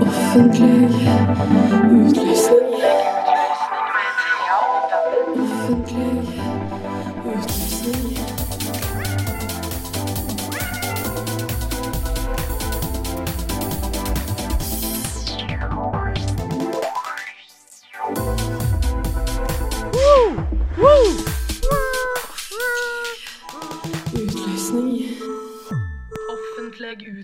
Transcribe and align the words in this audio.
Offentlig 0.00 1.08
utlysning. 1.90 3.15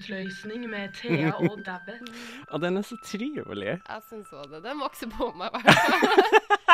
Utløsning 0.03 0.67
med 0.71 0.95
Thea 0.99 1.33
og 1.39 1.63
Dabbe. 1.67 1.99
Og 2.51 2.61
den 2.65 2.77
er 2.77 2.87
så 2.87 2.97
trivelig. 3.05 3.77
Jeg 3.79 4.05
syns 4.09 4.33
òg 4.35 4.51
det. 4.51 4.63
Den 4.65 4.81
vokser 4.83 5.11
på 5.13 5.31
meg, 5.39 5.55
i 5.55 5.63
hvert 5.63 5.79
fall. 5.79 6.73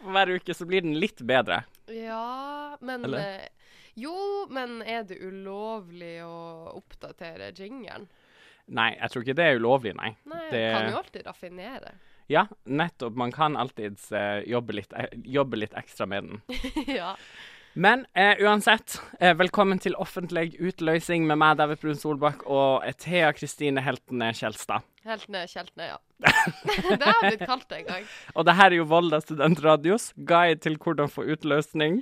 Hver 0.10 0.32
uke 0.36 0.56
så 0.56 0.66
blir 0.68 0.84
den 0.84 0.96
litt 1.00 1.20
bedre. 1.26 1.62
Ja, 1.92 2.76
men 2.80 3.04
Eller? 3.04 3.44
eh, 3.44 3.76
Jo, 4.00 4.14
men 4.48 4.80
er 4.86 5.04
det 5.04 5.18
ulovlig 5.20 6.20
å 6.24 6.72
oppdatere 6.78 7.50
jingeren? 7.52 8.08
Nei, 8.70 8.94
jeg 8.94 9.10
tror 9.10 9.24
ikke 9.24 9.36
det 9.36 9.46
er 9.50 9.58
ulovlig, 9.58 9.92
nei. 9.98 10.12
Nei, 10.30 10.44
det, 10.52 10.62
kan 10.72 10.92
jo 10.92 11.00
alltid 11.00 11.26
raffinere. 11.26 11.94
Ja, 12.30 12.44
nettopp. 12.70 13.16
Man 13.18 13.32
kan 13.34 13.58
alltids 13.58 14.06
uh, 14.14 14.38
jobbe, 14.46 14.76
litt, 14.78 14.92
eh, 14.94 15.10
jobbe 15.26 15.58
litt 15.58 15.74
ekstra 15.76 16.06
med 16.06 16.28
den. 16.28 16.60
ja. 17.00 17.16
Men 17.72 18.06
eh, 18.14 18.36
uansett, 18.42 19.00
eh, 19.20 19.34
velkommen 19.38 19.78
til 19.78 19.94
offentlig 20.02 20.56
utløsning 20.58 21.26
med 21.28 21.38
meg, 21.38 21.56
David 21.60 21.78
Brun 21.82 21.98
Solbakk, 21.98 22.42
og 22.50 22.82
eh, 22.86 22.94
Thea 22.98 23.28
Kristine 23.36 23.82
Heltene 23.86 24.32
Kjelstad. 24.34 24.82
Heltene 25.06 25.44
Kjeltene, 25.48 25.92
ja. 25.92 25.98
det 26.90 27.06
har 27.06 27.20
blitt 27.28 27.44
kalt 27.46 27.68
det 27.70 27.78
en 27.84 27.86
gang. 27.92 28.08
Og 28.34 28.48
det 28.48 28.56
her 28.58 28.72
er 28.74 28.78
jo 28.80 28.88
Volda 28.90 29.20
studentradios 29.22 30.10
guide 30.18 30.58
til 30.66 30.76
hvordan 30.82 31.12
få 31.12 31.24
utløsning. 31.30 32.00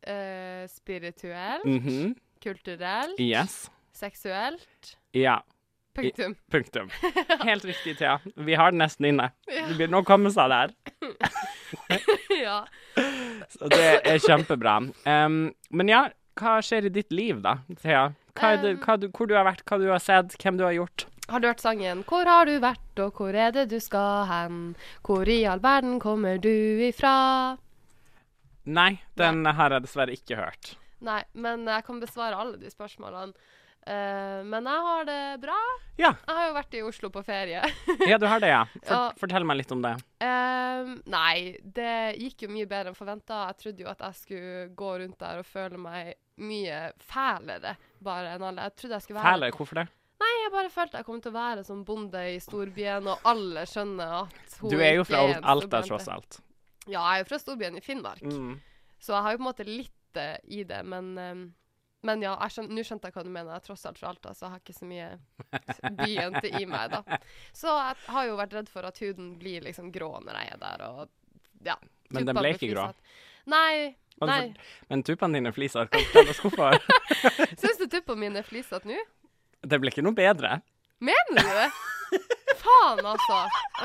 Uh, 0.00 0.66
spirituelt, 0.72 1.64
Mhm. 1.68 2.14
kulturelt, 2.42 3.18
Yes. 3.20 3.68
seksuelt. 3.94 4.96
Ja. 5.14 5.38
Punktum. 5.94 6.34
Punktum. 6.50 6.90
Helt 7.48 7.64
riktig, 7.68 7.98
Thea. 7.98 8.18
Vi 8.36 8.54
har 8.56 8.70
den 8.72 8.80
nesten 8.80 9.06
inne. 9.10 9.30
Det 9.46 9.76
begynner 9.76 10.00
å 10.00 10.06
komme 10.06 10.30
seg 10.32 10.48
der. 10.52 10.74
ja. 12.46 12.60
Så 13.48 13.70
det 13.72 13.84
er 14.04 14.18
kjempebra. 14.22 14.78
Um, 15.04 15.38
men 15.70 15.92
ja, 15.92 16.02
hva 16.40 16.58
skjer 16.64 16.88
i 16.88 16.92
ditt 16.94 17.12
liv 17.14 17.40
da, 17.44 17.58
Thea? 17.82 18.10
Hva 18.38 18.52
det, 18.62 18.76
hva 18.84 18.96
du, 19.00 19.08
hvor 19.14 19.28
du 19.28 19.34
har 19.36 19.46
vært, 19.48 19.64
hva 19.68 19.80
du 19.80 19.88
har 19.90 20.02
sett, 20.02 20.36
hvem 20.40 20.60
du 20.60 20.64
har 20.66 20.76
gjort? 20.76 21.06
Har 21.30 21.40
du 21.40 21.46
hørt 21.46 21.60
sangen 21.62 22.02
'Hvor 22.02 22.26
har 22.26 22.46
du 22.46 22.58
vært, 22.58 22.98
og 22.98 23.14
hvor 23.14 23.34
er 23.34 23.52
det 23.54 23.68
du 23.70 23.78
skal 23.78 24.26
hen'? 24.26 24.74
Hvor 25.06 25.28
i 25.28 25.44
all 25.44 25.60
verden 25.62 26.00
kommer 26.00 26.38
du 26.42 26.82
ifra? 26.82 27.56
Nei, 28.66 29.00
den 29.16 29.44
har 29.46 29.70
jeg 29.70 29.82
dessverre 29.82 30.16
ikke 30.16 30.36
hørt. 30.36 30.74
Nei, 31.00 31.22
men 31.32 31.66
jeg 31.66 31.84
kan 31.84 32.00
besvare 32.00 32.36
alle 32.36 32.58
de 32.58 32.70
spørsmålene. 32.70 33.32
Eh, 33.86 34.40
men 34.44 34.66
jeg 34.68 34.82
har 34.86 35.04
det 35.08 35.20
bra. 35.42 35.56
Ja, 35.98 36.10
Jeg 36.26 36.36
har 36.36 36.46
jo 36.48 36.54
vært 36.54 36.74
i 36.76 36.82
Oslo 36.84 37.10
på 37.10 37.22
ferie. 37.24 37.62
ja 38.10 38.18
du 38.20 38.26
har 38.28 38.40
det, 38.40 38.50
ja. 38.52 38.64
For, 38.84 38.94
Ja. 38.94 39.12
Fortell 39.20 39.44
meg 39.48 39.56
litt 39.62 39.72
om 39.72 39.80
det. 39.82 39.94
Uh, 40.20 40.96
nei, 41.10 41.56
det 41.64 42.16
gikk 42.20 42.42
jo 42.46 42.50
mye 42.52 42.68
bedre 42.68 42.92
enn 42.92 42.98
forventa. 42.98 43.46
Jeg 43.50 43.58
trodde 43.62 43.84
jo 43.86 43.88
at 43.92 44.04
jeg 44.04 44.14
skulle 44.20 44.66
gå 44.76 44.90
rundt 45.02 45.18
der 45.18 45.40
og 45.42 45.48
føle 45.48 45.80
meg 45.80 46.14
mye 46.40 46.82
fælere 47.04 47.74
bare 48.00 48.34
enn 48.36 48.44
alle. 48.50 48.68
Jeg 48.68 48.76
trodde 48.80 48.94
jeg 48.98 49.02
skulle 49.06 49.20
være 49.20 49.32
Fæle, 49.34 49.50
hvorfor 49.56 49.80
det? 49.82 49.86
Nei, 50.20 50.30
jeg 50.44 50.52
bare 50.52 50.70
følte 50.72 50.98
jeg 51.00 51.06
kom 51.08 51.20
til 51.24 51.32
å 51.32 51.36
være 51.38 51.62
som 51.64 51.84
bonde 51.88 52.20
i 52.34 52.38
storbyen, 52.44 53.06
og 53.08 53.22
alle 53.28 53.62
skjønner 53.68 54.10
at 54.22 54.58
hun 54.60 54.70
Du 54.72 54.76
er 54.84 54.98
jo 54.98 55.04
fra 55.08 55.22
Al- 55.24 55.38
Alta, 55.54 55.80
tross 55.88 56.08
alt. 56.12 56.40
Ja, 56.86 57.00
jeg 57.00 57.14
er 57.14 57.22
jo 57.24 57.28
fra 57.32 57.38
storbyen 57.40 57.76
i 57.80 57.80
Finnmark, 57.84 58.20
Mm. 58.28 58.58
så 59.00 59.14
jeg 59.16 59.22
har 59.24 59.32
jo 59.32 59.38
på 59.40 59.44
en 59.46 59.48
måte 59.48 59.64
litt 59.68 60.20
eh, 60.20 60.36
i 60.52 60.62
det, 60.68 60.82
men 60.84 61.10
eh, 61.18 61.40
men 62.06 62.22
ja, 62.24 62.34
nå 62.68 62.84
skjønte 62.86 63.08
jeg 63.08 63.16
hva 63.16 63.24
du 63.26 63.30
mener. 63.30 63.52
Jeg 63.52 63.60
er 63.60 63.66
tross 63.66 63.86
alt 63.88 64.00
fra 64.00 64.10
Alta, 64.12 64.32
så 64.34 64.46
jeg 64.46 64.54
har 64.54 64.62
ikke 64.62 64.76
så 64.76 64.88
mye 64.88 65.08
byjente 66.00 66.52
i 66.60 66.66
meg, 66.68 66.94
da. 66.94 67.20
Så 67.56 67.72
jeg 67.74 67.96
har 68.14 68.28
jo 68.28 68.36
vært 68.40 68.56
redd 68.56 68.70
for 68.72 68.88
at 68.88 69.00
huden 69.04 69.34
blir 69.40 69.66
liksom 69.66 69.90
grå 69.94 70.12
når 70.24 70.40
jeg 70.40 70.54
er 70.54 70.62
der, 70.64 70.86
og 70.88 71.66
ja. 71.66 71.76
Men 72.10 72.26
den 72.30 72.40
ble 72.40 72.54
ikke 72.56 72.72
grå? 72.72 72.88
Nei. 73.50 73.94
Nei. 74.20 74.42
Men 74.90 75.04
tuppene 75.06 75.38
dine 75.38 75.52
fliser. 75.56 75.88
Kan 75.92 76.02
du 76.02 76.08
fortelle 76.10 76.34
oss 76.34 76.42
hvorfor? 76.44 76.76
Syns 77.60 77.80
du 77.80 77.86
tuppene 77.88 78.26
mine 78.26 78.42
er 78.42 78.48
flisete 78.48 78.88
nå? 78.88 78.98
Det 79.60 79.78
ble 79.80 79.92
ikke 79.92 80.04
noe 80.04 80.16
bedre. 80.16 80.58
Mener 81.04 81.36
du 81.36 81.52
det? 81.60 81.70
Faen, 82.60 83.00
altså. 83.06 83.36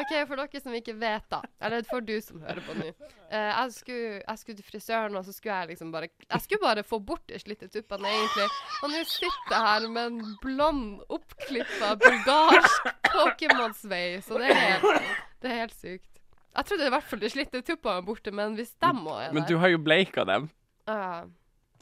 OK, 0.01 0.11
for 0.27 0.39
dere 0.41 0.59
som 0.61 0.73
ikke 0.75 0.95
vet, 0.99 1.23
da. 1.31 1.39
Eller 1.63 1.85
for 1.87 2.03
du 2.03 2.13
som 2.23 2.41
hører 2.43 2.59
på 2.65 2.73
nå. 2.75 2.87
Eh, 3.29 3.51
jeg, 3.51 3.71
skulle, 3.75 4.09
jeg 4.19 4.41
skulle 4.41 4.57
til 4.59 4.67
frisøren, 4.67 5.15
og 5.15 5.23
så 5.27 5.35
skulle 5.35 5.59
jeg 5.61 5.69
liksom 5.73 5.93
bare 5.93 6.09
Jeg 6.25 6.41
skulle 6.43 6.61
bare 6.63 6.83
få 6.87 6.99
bort 6.99 7.23
de 7.31 7.39
slitte 7.39 7.69
tuppene, 7.71 8.09
egentlig. 8.11 8.47
Og 8.81 8.91
nå 8.91 9.03
sitter 9.07 9.55
jeg 9.55 9.61
her 9.69 9.87
med 9.95 10.11
en 10.11 10.35
blond, 10.43 10.83
oppklippa 11.19 11.93
bulgarsk 12.03 12.91
Pokémon-sveis, 13.13 14.27
og 14.31 14.43
det 14.43 14.51
er, 14.51 14.59
helt, 14.65 15.15
det 15.41 15.51
er 15.53 15.63
helt 15.63 15.77
sykt. 15.79 16.11
Jeg 16.55 16.69
trodde 16.69 16.85
i 16.87 16.93
hvert 16.93 17.07
fall 17.09 17.19
de 17.23 17.29
slitte 17.31 17.63
tuppene 17.67 17.97
var 18.01 18.05
borte, 18.07 18.31
men 18.35 18.53
hvis 18.59 18.75
dem 18.83 19.01
òg 19.07 19.17
er 19.21 19.31
der 19.31 19.39
Men 19.39 19.47
du 19.49 19.57
har 19.61 19.71
jo 19.73 19.81
bleika 19.83 20.27
dem, 20.27 20.51
Ah. 20.85 21.23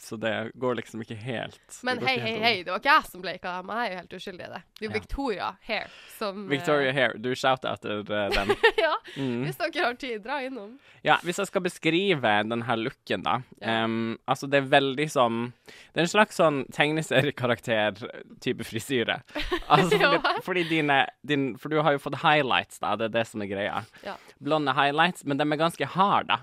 Så 0.02 0.18
det 0.20 0.52
går 0.56 0.76
liksom 0.76 1.02
ikke 1.02 1.16
helt. 1.16 1.60
Men 1.84 2.00
hei, 2.06 2.18
hei, 2.20 2.34
hei, 2.42 2.54
det 2.64 2.72
var 2.74 2.80
ikke 2.82 2.94
jeg 2.96 3.06
som 3.12 3.22
bleika 3.22 3.58
dem. 3.62 3.70
Jeg 3.70 3.86
er 3.88 3.92
jo 3.94 3.98
helt 4.02 4.14
uskyldig 4.18 4.46
i 4.48 4.52
det. 4.54 4.62
Det 4.80 4.82
er 4.82 4.88
jo 4.88 4.90
Ja. 4.90 5.00
Victoria 5.00 5.50
Hair 5.68 5.88
som 6.18 6.48
Victoria 6.50 6.74
Victoria 6.74 6.92
Hair, 6.94 7.14
du 7.18 7.36
shouter 7.36 7.74
etter 7.74 8.00
uh, 8.00 8.30
den. 8.34 8.56
ja, 8.78 8.94
Mm. 9.18 9.44
hvis 9.46 9.58
dere 9.60 9.84
har 9.86 9.94
tid, 10.00 10.24
dra 10.24 10.40
innom. 10.42 10.80
Ja, 11.04 11.18
hvis 11.24 11.38
jeg 11.38 11.48
skal 11.48 11.62
beskrive 11.62 12.22
denne 12.50 12.76
looken, 12.80 13.24
da. 13.24 13.42
Ja. 13.62 13.84
Um, 13.86 14.18
altså, 14.28 14.48
det 14.50 14.62
er 14.64 14.70
veldig 14.72 15.06
sånn 15.12 15.52
Det 15.68 16.00
er 16.02 16.06
en 16.08 16.08
slags 16.14 16.36
sånn 16.40 16.64
tegneseriekarakter-type 16.74 18.64
frisyre. 18.64 19.22
Altså, 19.70 19.98
Ja. 20.00 20.10
fordi, 20.20 20.42
fordi 20.44 20.64
dine 20.70 20.98
din, 21.26 21.58
For 21.58 21.70
du 21.70 21.82
har 21.82 21.92
jo 21.94 22.00
fått 22.00 22.16
highlights, 22.24 22.80
da. 22.80 22.96
Det 22.96 23.06
er 23.06 23.14
det 23.20 23.28
som 23.28 23.42
er 23.42 23.48
greia. 23.48 23.84
Ja. 24.04 24.16
Blonde 24.42 24.74
highlights, 24.74 25.24
men 25.26 25.38
de 25.38 25.44
er 25.52 25.58
ganske 25.58 25.86
harde, 25.86 26.28
da. 26.28 26.40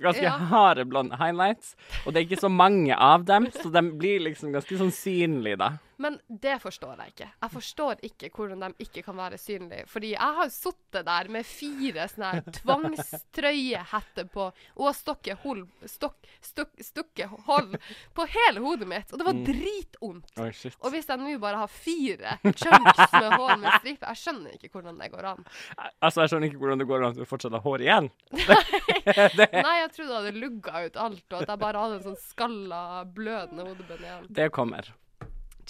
Ganske 0.00 0.22
Ja. 0.22 0.30
harde 0.30 0.84
blonde 0.84 1.16
highlights. 1.18 1.74
Og 2.06 2.12
det 2.14 2.20
er 2.20 2.26
ikke 2.28 2.40
så 2.40 2.50
mange 2.50 2.94
av 2.96 3.24
dem, 3.24 3.46
så 3.50 3.70
de 3.72 3.82
blir 3.98 4.20
liksom 4.20 4.52
ganske 4.52 4.78
sånn 4.78 4.92
synlige, 4.94 5.58
da. 5.58 5.70
Men 5.98 6.20
det 6.30 6.56
forstår 6.62 7.00
jeg 7.02 7.12
ikke. 7.12 7.26
Jeg 7.42 7.50
forstår 7.50 8.02
ikke 8.06 8.28
hvordan 8.36 8.60
de 8.62 8.84
ikke 8.84 9.02
kan 9.02 9.16
være 9.18 9.38
synlige. 9.42 9.86
Fordi 9.90 10.12
jeg 10.12 10.36
har 10.38 10.48
sittet 10.54 11.04
der 11.08 11.28
med 11.34 11.46
fire 11.48 12.04
sånne 12.12 12.28
her 12.32 12.44
tvangstrøyehetter 12.58 14.28
på 14.32 14.44
og 14.76 14.84
har 14.86 14.94
stukket 14.96 15.40
hull 15.42 15.64
stokk, 15.90 16.16
stukk, 16.44 16.70
stukket 16.86 17.32
hold 17.48 17.74
på 18.14 18.26
hele 18.30 18.62
hodet 18.62 18.88
mitt. 18.90 19.10
Og 19.12 19.18
det 19.18 19.26
var 19.26 19.34
Mm. 19.38 19.44
dritvondt. 19.44 20.30
Mm. 20.38 20.44
Oh, 20.44 20.70
Og 20.86 20.90
hvis 20.94 21.08
jeg 21.08 21.18
nå 21.18 21.38
bare 21.42 21.56
har 21.64 21.66
fire 21.68 22.38
chunks 22.44 23.12
med 23.12 23.32
hull 23.36 23.56
med 23.58 23.72
stripe 23.80 24.06
Jeg 24.06 24.16
skjønner 24.22 24.54
ikke 24.54 24.70
hvordan 24.72 24.98
det 25.02 25.10
går 25.12 25.24
an. 25.32 25.44
Altså, 26.02 26.20
jeg 26.22 26.28
skjønner 26.30 26.48
ikke 26.48 26.58
hvordan 26.62 26.78
det 26.78 26.86
går 26.88 27.02
an 27.04 27.10
at 27.10 27.16
du 27.18 27.24
fortsatt 27.24 27.52
har 27.52 27.60
hår 27.66 27.80
igjen. 27.84 28.10
det, 29.38 29.48
Nei, 29.52 29.76
jeg 29.82 29.90
trodde 29.96 30.08
jeg 30.08 30.22
hadde 30.22 30.38
lugga 30.38 30.86
ut 30.86 30.96
alt, 30.96 31.24
og 31.32 31.42
at 31.42 31.48
jeg 31.52 31.58
bare 31.66 31.82
hadde 31.84 31.98
en 32.00 32.06
sånn 32.08 32.22
skalla, 32.22 32.82
blødende 33.04 33.66
hodebunn 33.68 34.02
igjen. 34.06 34.26
det 34.30 34.50
kommer. 34.54 34.92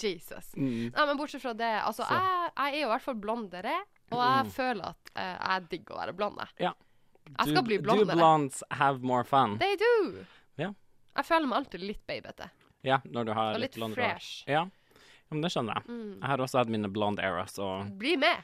Jesus. 0.03 0.51
Mm. 0.55 0.91
Nei, 0.95 1.05
men 1.05 1.17
bortsett 1.17 1.41
fra 1.41 1.53
det, 1.53 1.71
altså, 1.85 2.03
jeg, 2.09 2.51
jeg 2.57 2.73
er 2.73 2.79
jo 2.81 2.87
i 2.87 2.91
hvert 2.93 3.01
fall 3.01 3.15
blondere, 3.15 3.75
og 4.11 4.19
jeg 4.23 4.45
Mm. 4.45 4.51
føler 4.51 4.85
at 4.89 5.11
uh, 5.15 5.49
jeg 5.51 5.69
digger 5.69 5.95
å 5.95 5.99
være 5.99 6.13
blond. 6.17 6.37
jeg. 6.39 6.47
Ja. 6.59 6.73
Jeg 7.37 7.47
skal 7.53 7.63
bli 7.63 7.77
Do 7.77 8.05
blondes 8.05 8.63
have 8.71 9.01
more 9.03 9.23
fun? 9.23 9.57
They 9.59 9.75
do! 9.75 10.25
Ja. 10.57 10.71
Jeg 11.15 11.25
føler 11.25 11.47
meg 11.47 11.57
alltid 11.59 11.81
litt 11.81 12.07
babete. 12.07 12.49
Ja, 12.83 12.97
når 13.05 13.25
du 13.25 13.33
har 13.33 13.53
Og 13.53 13.59
litt 13.59 13.75
blonde 13.75 13.95
hår. 13.99 14.15
fresh. 14.15 14.43
Ja. 14.47 14.63
ja, 14.63 15.35
men 15.35 15.41
det 15.43 15.51
skjønner 15.51 15.75
jeg. 15.77 15.83
Mm. 15.91 16.15
Jeg 16.21 16.27
har 16.31 16.37
også 16.41 16.57
hatt 16.57 16.69
mine 16.73 16.89
blonde 16.89 17.21
eras, 17.21 17.53
så 17.59 17.67
Bli 17.99 18.15
med! 18.17 18.41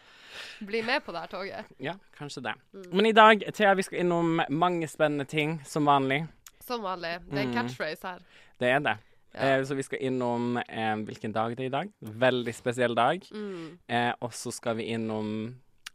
Bli 0.62 0.82
med 0.84 1.02
på 1.06 1.12
det 1.16 1.22
her 1.24 1.28
toget. 1.32 1.66
ja, 1.80 1.94
kanskje 2.18 2.44
det. 2.44 2.54
Mm. 2.74 2.86
Men 2.92 3.06
i 3.06 3.12
dag, 3.14 3.44
Thea, 3.56 3.74
vi 3.74 3.82
skal 3.88 4.00
innom 4.04 4.42
mange 4.50 4.88
spennende 4.88 5.26
ting, 5.26 5.62
som 5.66 5.86
vanlig. 5.86 6.28
Som 6.62 6.82
vanlig. 6.84 7.20
Det 7.30 7.38
er 7.40 7.42
en 7.48 7.52
Mm. 7.52 7.58
catchphrase 7.58 8.04
her. 8.04 8.20
Det 8.60 8.70
er 8.70 8.80
det. 8.80 8.98
Ja. 9.36 9.58
Eh, 9.58 9.64
så 9.68 9.76
vi 9.76 9.84
skal 9.84 10.02
innom 10.08 10.58
eh, 10.58 10.96
hvilken 11.06 11.36
dag 11.36 11.56
det 11.58 11.66
er 11.66 11.70
i 11.70 11.76
dag. 11.76 11.94
Veldig 12.26 12.56
spesiell 12.56 12.96
dag. 12.96 13.26
Mm. 13.36 13.78
Eh, 13.88 14.12
og 14.24 14.34
så 14.34 14.54
skal 14.56 14.80
vi 14.80 14.90
innom 14.96 15.30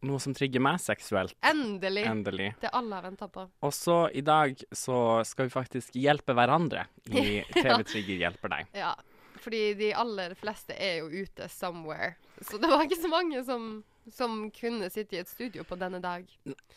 noe 0.06 0.20
som 0.22 0.34
trigger 0.36 0.62
meg 0.64 0.80
seksuelt. 0.80 1.34
Endelig. 1.44 2.04
Endelig. 2.08 2.50
Det 2.62 2.72
alle 2.76 2.96
har 2.96 3.04
venta 3.04 3.28
på. 3.32 3.46
Og 3.66 3.72
så 3.76 4.02
i 4.16 4.22
dag 4.24 4.56
så 4.72 5.20
skal 5.28 5.48
vi 5.48 5.54
faktisk 5.54 5.96
hjelpe 6.00 6.36
hverandre 6.36 6.86
i 7.10 7.40
TV 7.56 7.82
Trigger 7.84 8.26
hjelper 8.26 8.54
deg. 8.54 8.74
Ja. 8.80 8.94
Fordi 9.40 9.62
de 9.78 9.92
aller 9.96 10.34
fleste 10.36 10.76
er 10.76 11.00
jo 11.00 11.24
ute 11.24 11.48
somewhere. 11.48 12.14
Så 12.44 12.60
det 12.60 12.68
var 12.68 12.84
ikke 12.84 13.00
så 13.00 13.08
mange 13.12 13.40
som, 13.44 13.70
som 14.14 14.50
kunne 14.54 14.90
sitte 14.90 15.16
i 15.16 15.20
et 15.20 15.28
studio 15.28 15.64
på 15.64 15.76
denne 15.80 16.00
dag. 16.02 16.26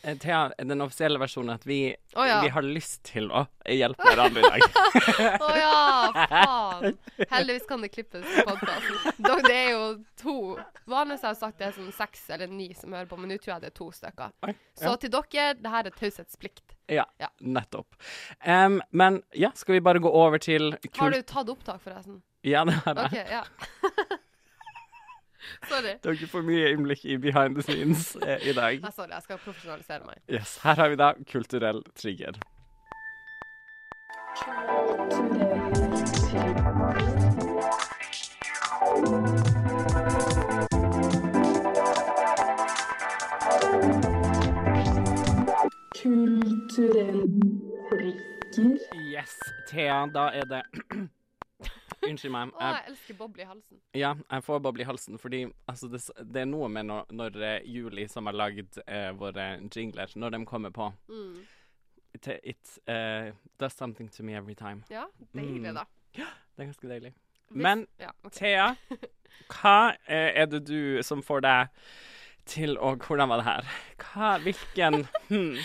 Eh, 0.02 0.16
Thea, 0.18 0.52
den 0.58 0.84
offisielle 0.84 1.18
versjonen 1.22 1.54
er 1.54 1.60
at 1.60 1.66
vi, 1.66 1.78
oh, 2.14 2.26
ja. 2.28 2.40
vi 2.44 2.50
har 2.54 2.66
lyst 2.66 3.02
til 3.08 3.30
å 3.32 3.44
hjelpe 3.70 4.06
hverandre 4.08 4.42
i 4.44 4.50
dag. 4.50 4.80
Å 5.48 5.50
ja, 5.58 6.26
faen. 6.30 6.98
Heldigvis 7.30 7.66
kan 7.68 7.84
det 7.84 7.90
klippes 7.94 8.24
på 8.24 8.44
podkasten. 8.50 9.24
Det 9.48 9.54
er 9.54 9.70
jo 9.74 9.84
to 10.20 10.36
Vanligvis 10.90 11.24
har 11.24 11.32
jeg 11.32 11.40
sagt 11.40 11.60
det 11.60 11.68
er 11.70 11.76
sånn 11.78 11.92
seks 11.96 12.26
eller 12.34 12.50
ni 12.52 12.66
som 12.76 12.92
hører 12.92 13.08
på, 13.08 13.16
men 13.16 13.30
nå 13.32 13.38
tror 13.40 13.54
jeg 13.54 13.64
det 13.64 13.70
er 13.72 13.76
to 13.78 13.88
stykker. 13.94 14.34
Oi, 14.44 14.52
Så 14.76 14.90
ja. 14.92 14.98
til 15.00 15.12
dere, 15.14 15.46
det 15.56 15.72
her 15.72 15.88
er 15.88 15.96
taushetsplikt. 15.96 16.76
Ja, 16.92 17.06
Ja. 17.20 17.30
nettopp. 17.40 17.96
Um, 18.44 18.82
men 18.90 19.22
ja, 19.32 19.50
skal 19.56 19.78
vi 19.78 19.80
bare 19.80 20.02
gå 20.04 20.10
over 20.12 20.38
til 20.38 20.74
Har 20.98 21.10
du 21.10 21.22
tatt 21.22 21.48
opptak, 21.48 21.80
forresten? 21.80 22.20
Ja, 22.44 22.64
det 22.68 22.76
har 22.84 23.00
jeg. 23.00 23.24
OK, 23.24 23.32
ja. 23.32 24.18
sorry. 25.68 25.94
Dere 26.04 26.28
får 26.30 26.42
mye 26.46 26.72
innblikk 26.74 27.04
i 27.04 27.16
behind 27.20 27.56
the 27.56 27.62
scenes 27.62 28.16
eh, 28.22 28.38
i 28.48 28.52
dag. 28.56 28.80
Nei, 28.82 28.92
sorry, 28.94 29.12
jeg 29.14 29.22
skal 29.28 29.38
profesjonalisere 29.44 30.04
meg. 30.08 30.20
Yes, 30.30 30.58
Her 30.64 30.74
har 30.82 30.92
vi 30.92 31.00
da 31.00 31.12
kulturell 31.30 31.82
trigger. 31.94 32.38
Kulturell 46.02 47.26
trigger. 47.88 48.34
Yes, 49.14 49.32
Thea, 49.70 50.06
da 50.14 50.28
er 50.30 50.44
det 50.44 50.62
Unnskyld 52.10 52.32
meg. 52.34 52.52
Å, 52.54 52.60
Jeg, 52.70 52.84
elsker 52.92 53.18
boble 53.18 53.42
i 53.42 53.48
halsen. 53.48 53.80
ja, 53.94 54.14
jeg 54.30 54.44
får 54.46 54.60
boble 54.64 54.82
i 54.84 54.88
halsen 54.88 55.18
fordi 55.18 55.42
altså, 55.70 55.88
det, 55.92 56.00
det 56.34 56.42
er 56.42 56.48
noe 56.50 56.68
med 56.68 56.86
når, 56.90 57.10
når 57.12 57.36
eh, 57.42 57.58
Julie, 57.66 58.08
som 58.08 58.26
har 58.30 58.36
lagd 58.38 58.78
eh, 58.86 59.10
våre 59.18 59.48
jingler, 59.74 60.12
når 60.16 60.30
de 60.38 60.44
kommer 60.46 60.70
på 60.74 60.92
Mm. 61.08 61.36
It, 62.14 62.26
it 62.44 62.78
uh, 62.86 63.32
does 63.58 63.74
something 63.74 64.08
to 64.08 64.22
me 64.22 64.36
every 64.38 64.54
time. 64.54 64.84
Ja, 64.88 65.06
deilig, 65.34 65.64
Mm. 65.66 65.74
da. 65.74 65.84
Det 66.14 66.62
er 66.62 66.68
ganske 66.68 66.86
deilig. 66.88 67.10
Hvis- 67.50 67.62
Men 67.66 67.86
ja, 67.98 68.12
okay. 68.22 68.38
Thea, 68.38 68.76
hva 69.50 69.96
eh, 70.06 70.30
er 70.42 70.46
det 70.46 70.60
du 70.68 71.02
som 71.02 71.22
får 71.26 71.40
deg 71.42 71.68
til 72.46 72.76
å 72.78 72.94
Hvordan 73.02 73.28
var 73.32 73.42
det 73.42 73.46
her? 73.48 73.72
Hva, 73.98 74.30
hvilken 74.44 75.00
hmm, 75.32 75.58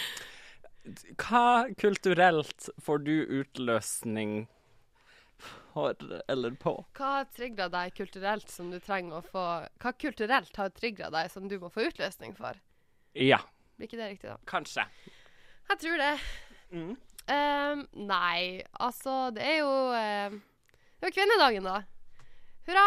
Hva 1.21 1.67
kulturelt 1.77 2.69
får 2.81 3.03
du 3.05 3.13
utløsning 3.43 4.47
for 5.73 5.95
eller 6.29 6.55
på? 6.61 6.73
Hva 6.97 7.09
har 7.19 7.25
trigga 7.35 7.67
deg 7.69 7.93
kulturelt 7.97 8.49
som 8.49 8.71
du 8.71 8.79
trenger 8.79 9.19
å 9.19 9.25
få 9.25 9.43
Hva 9.79 9.93
kulturelt 9.99 10.55
har 10.57 10.69
trigga 10.75 11.09
deg 11.13 11.29
som 11.31 11.47
du 11.47 11.57
må 11.59 11.69
få 11.73 11.87
utløsning 11.89 12.35
for? 12.37 12.57
Ja, 13.15 13.39
Blir 13.77 13.87
ikke 13.87 13.97
det 14.01 14.09
riktig, 14.11 14.29
da? 14.29 14.37
kanskje. 14.45 14.83
Jeg 15.69 15.79
tror 15.79 15.97
det. 16.01 16.11
Mm. 16.73 16.95
Um, 17.29 17.83
nei, 18.09 18.63
altså 18.81 19.29
Det 19.33 19.43
er 19.45 19.57
jo 19.61 19.71
eh, 19.93 20.33
Det 20.99 21.05
er 21.05 21.11
jo 21.11 21.15
kvinnedagen, 21.15 21.63
da. 21.69 21.79
Hurra, 22.69 22.85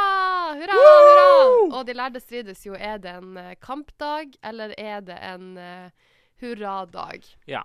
hurra, 0.58 0.74
hurra! 0.78 1.28
Og 1.78 1.86
de 1.88 1.94
lærde 1.96 2.20
strides 2.22 2.60
jo. 2.66 2.74
Er 2.78 2.98
det 3.02 3.10
en 3.18 3.36
eh, 3.40 3.54
kampdag, 3.62 4.36
eller 4.46 4.74
er 4.78 5.00
det 5.02 5.16
en 5.26 5.56
uh, 5.58 6.10
hurradag? 6.42 7.24
Ja. 7.50 7.64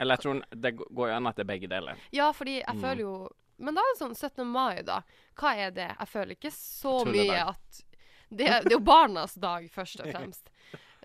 Eller 0.00 0.16
jeg 0.16 0.24
tror 0.24 0.40
det 0.52 0.72
går 0.78 1.08
jo 1.10 1.14
an 1.16 1.28
at 1.30 1.38
det 1.38 1.44
er 1.46 1.50
begge 1.52 1.70
deler. 1.70 2.00
Ja, 2.12 2.30
fordi 2.34 2.58
jeg 2.60 2.74
Mm. 2.74 2.80
føler 2.82 3.00
jo 3.02 3.14
Men 3.58 3.74
da 3.74 3.80
er 3.80 3.94
det 3.94 4.00
sånn 4.02 4.14
17. 4.16 4.46
mai, 4.46 4.82
da. 4.82 5.00
Hva 5.40 5.54
er 5.56 5.70
det? 5.76 5.88
Jeg 5.98 6.08
føler 6.12 6.36
ikke 6.36 6.52
så 6.52 6.98
mye 7.08 7.42
at 7.48 7.82
det, 8.28 8.46
er- 8.48 8.62
det 8.62 8.72
er 8.72 8.78
jo 8.78 8.80
barnas 8.84 9.34
dag, 9.34 9.68
først 9.72 10.00
og 10.02 10.10
fremst. 10.14 10.50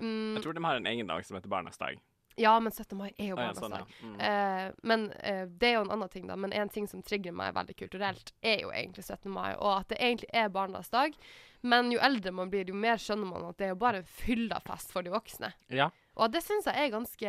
Mm, 0.01 0.36
Jeg 0.36 0.44
tror 0.44 0.53
de 0.57 0.63
har 0.65 0.75
en 0.80 0.88
egen 0.88 1.07
dag 1.07 1.25
som 1.25 1.36
heter 1.38 1.50
Barnas 1.51 1.77
dag. 1.77 2.00
ja, 2.38 2.56
men 2.59 2.71
17. 2.71 2.98
mai 2.98 3.12
er 3.19 3.27
jo 3.27 3.36
Å, 3.36 3.39
ja, 3.44 3.51
barnas 3.53 3.69
dag. 3.69 3.86
ja. 4.01 4.07
Mm. 4.07 4.19
Eh, 4.25 4.71
men 4.83 5.03
eh, 5.19 5.45
det 5.45 5.68
er 5.68 5.74
jo 5.75 5.81
en 5.86 5.92
annen 5.94 6.09
ting, 6.09 6.25
da. 6.27 6.36
Men 6.36 6.53
en 6.57 6.69
ting 6.69 6.88
som 6.88 7.03
trigger 7.03 7.31
meg 7.38 7.53
veldig 7.53 7.75
kulturelt, 7.77 8.31
er 8.42 8.62
jo 8.63 8.71
egentlig 8.71 9.03
17. 9.06 9.30
mai, 9.31 9.53
og 9.59 9.75
at 9.81 9.89
det 9.94 10.00
egentlig 10.00 10.30
er 10.33 10.50
barnas 10.50 10.89
dag. 10.89 11.13
Men 11.62 11.92
jo 11.94 12.00
eldre 12.01 12.31
man 12.33 12.50
blir, 12.50 12.65
jo 12.65 12.74
mer 12.74 12.98
skjønner 12.98 13.30
man 13.30 13.45
at 13.51 13.57
det 13.59 13.68
er 13.68 13.75
jo 13.75 13.81
bare 13.83 14.01
en 14.01 14.07
fylla 14.09 14.57
fest 14.65 14.89
for 14.92 15.03
de 15.06 15.12
voksne. 15.13 15.51
Ja. 15.69 15.92
Og 16.18 16.31
det 16.33 16.42
syns 16.42 16.65
jeg 16.65 16.75
er 16.88 16.89
ganske 16.95 17.21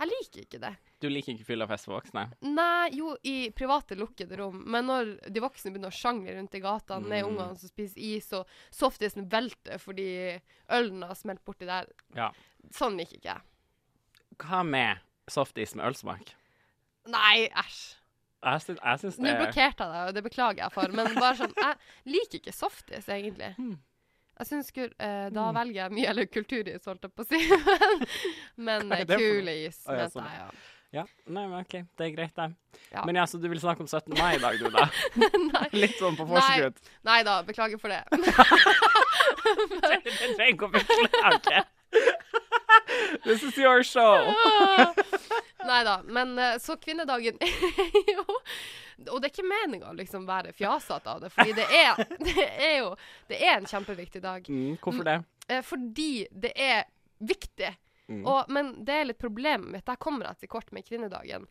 Jeg 0.00 0.08
liker 0.10 0.42
ikke 0.42 0.58
det. 0.64 0.72
Du 1.00 1.08
liker 1.08 1.32
ikke 1.32 1.46
fylla 1.48 1.66
fest 1.70 1.86
for 1.88 1.96
voksne? 1.96 2.26
Nei, 2.44 2.90
jo, 2.92 3.14
i 3.24 3.50
private 3.56 3.96
lukkede 3.96 4.36
rom, 4.36 4.58
men 4.68 4.84
når 4.90 5.14
de 5.32 5.40
voksne 5.40 5.72
begynner 5.72 5.88
å 5.92 5.96
sjangle 5.96 6.34
rundt 6.36 6.54
i 6.58 6.60
gatene 6.60 7.08
med 7.08 7.24
Mm. 7.24 7.30
ungene 7.30 7.56
som 7.58 7.68
spiser 7.72 7.98
is, 8.04 8.32
og 8.36 8.46
softisen 8.70 9.28
velter 9.32 9.78
fordi 9.80 10.40
ølen 10.68 11.02
har 11.08 11.14
smelt 11.16 11.44
borti 11.44 11.64
der, 11.66 11.86
Ja. 12.14 12.30
sånn 12.70 12.98
liker 12.98 13.16
ikke 13.16 13.32
jeg. 13.34 13.40
Hva 14.38 14.62
med 14.64 14.98
softis 15.28 15.74
med 15.74 15.86
ølsmak? 15.86 16.34
Nei, 17.06 17.48
æsj. 17.48 17.96
Jeg 18.42 18.60
syns, 18.64 18.78
jeg 18.80 18.98
syns 19.00 19.18
Nå 19.20 19.32
blokkerte 19.36 19.84
jeg 19.84 19.92
deg, 19.92 20.08
og 20.08 20.14
det 20.14 20.22
beklager 20.24 20.62
jeg 20.64 20.72
for, 20.72 20.88
men 20.96 21.14
bare 21.14 21.36
sånn 21.36 21.52
Jeg 21.56 21.76
liker 22.06 22.38
ikke 22.40 22.54
softis, 22.56 23.08
egentlig. 23.08 23.54
Hmm. 23.56 23.78
Jeg 24.40 24.46
synes 24.48 24.70
kul, 24.72 24.88
eh, 24.98 25.28
Da 25.28 25.50
mm. 25.52 25.54
velger 25.58 25.74
jeg 25.82 25.92
mye 25.92 26.08
eller 26.08 26.24
kulturis, 26.32 26.84
holdt 26.88 27.02
jeg 27.04 27.12
på 27.12 27.24
å 27.24 27.28
si. 27.28 27.40
men 28.56 28.92
er 28.92 29.02
eh, 29.02 29.04
det 29.04 29.18
ja, 29.20 29.42
mente 29.44 30.08
sånn. 30.14 30.24
jeg, 30.24 30.38
ja. 30.38 30.50
Ja, 30.90 31.04
nei, 31.30 31.44
men 31.46 31.60
OK, 31.60 31.76
det 31.98 32.06
er 32.06 32.14
greit, 32.16 32.32
det. 32.34 32.48
Ja. 32.90 33.04
Men 33.06 33.14
ja, 33.20 33.26
så 33.30 33.38
du 33.38 33.46
vil 33.48 33.60
snakke 33.62 33.84
om 33.84 33.88
17. 33.88 34.10
mai 34.18 34.34
i 34.34 34.40
dag, 34.42 34.56
du, 34.58 34.66
da? 34.74 34.88
Litt 35.82 35.94
sånn 36.00 36.16
på 36.18 36.26
forskudd? 36.26 36.80
Nei 37.06 37.20
da, 37.26 37.36
beklager 37.46 37.78
for 37.78 37.94
det. 37.94 38.02
Det 39.40 40.10
trenger 40.34 40.50
ikke 40.50 40.66
å 40.66 40.72
beklage. 40.74 41.62
This 43.24 43.42
is 43.46 43.56
your 43.58 43.84
show. 43.86 44.34
Nei 45.66 45.80
da. 45.86 46.00
Men 46.06 46.34
eh, 46.38 46.58
så 46.62 46.76
kvinnedagen 46.80 47.38
er 47.42 48.12
jo 48.14 48.24
Og 49.10 49.20
det 49.20 49.30
er 49.30 49.32
ikke 49.32 49.46
meninga 49.46 49.90
å 49.90 49.96
liksom 49.96 50.26
være 50.28 50.54
fjasete 50.56 51.10
av 51.14 51.22
det, 51.24 51.30
fordi 51.34 51.54
det 51.56 51.66
er, 51.74 52.02
det 52.22 52.46
er 52.46 52.74
jo 52.80 52.90
Det 53.30 53.40
er 53.40 53.56
en 53.56 53.68
kjempeviktig 53.70 54.22
dag. 54.24 54.48
Mm, 54.50 54.78
hvorfor 54.82 55.06
det? 55.06 55.16
Eh, 55.48 55.62
fordi 55.66 56.26
det 56.30 56.52
er 56.54 56.84
viktig. 57.18 57.72
Mm. 58.10 58.22
Og, 58.26 58.50
men 58.52 58.72
det 58.84 58.96
er 58.96 59.08
litt 59.08 59.22
problemet 59.22 59.70
mitt. 59.70 59.86
Der 59.86 59.98
kommer 60.02 60.30
jeg 60.30 60.42
til 60.42 60.52
kort 60.52 60.72
med 60.74 60.86
kvinnedagen. 60.86 61.46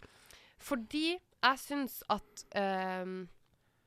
Fordi 0.59 1.15
jeg 1.15 1.59
syns 1.61 2.01
at 2.11 2.45
um, 2.59 3.21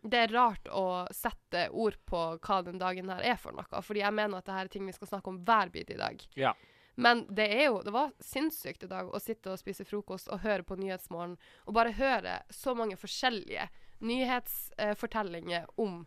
det 0.03 0.25
er 0.25 0.35
rart 0.35 0.69
å 0.73 1.05
sette 1.15 1.69
ord 1.71 1.99
på 2.09 2.21
hva 2.43 2.61
den 2.67 2.81
dagen 2.81 3.13
her 3.13 3.23
er 3.35 3.39
for 3.41 3.55
noe. 3.55 3.83
Fordi 3.85 4.03
jeg 4.03 4.17
mener 4.17 4.41
at 4.41 4.49
det 4.49 4.57
her 4.57 4.71
er 4.71 4.73
ting 4.73 4.89
vi 4.89 4.97
skal 4.97 5.13
snakke 5.13 5.31
om 5.31 5.43
hver 5.47 5.71
bit 5.75 5.93
i 5.93 5.99
dag. 6.01 6.25
Ja. 6.39 6.55
Men 6.95 7.27
det 7.33 7.47
er 7.55 7.69
jo, 7.71 7.83
det 7.85 7.93
var 7.95 8.11
sinnssykt 8.21 8.83
i 8.85 8.91
dag 8.91 9.09
å 9.09 9.21
sitte 9.23 9.53
og 9.53 9.61
spise 9.61 9.87
frokost 9.89 10.29
og 10.33 10.43
høre 10.45 10.65
på 10.67 10.77
Nyhetsmorgen, 10.81 11.39
og 11.65 11.77
bare 11.77 11.95
høre 11.97 12.41
så 12.53 12.75
mange 12.77 12.99
forskjellige 13.01 13.69
nyhetsfortellinger 14.03 15.71
om 15.81 16.03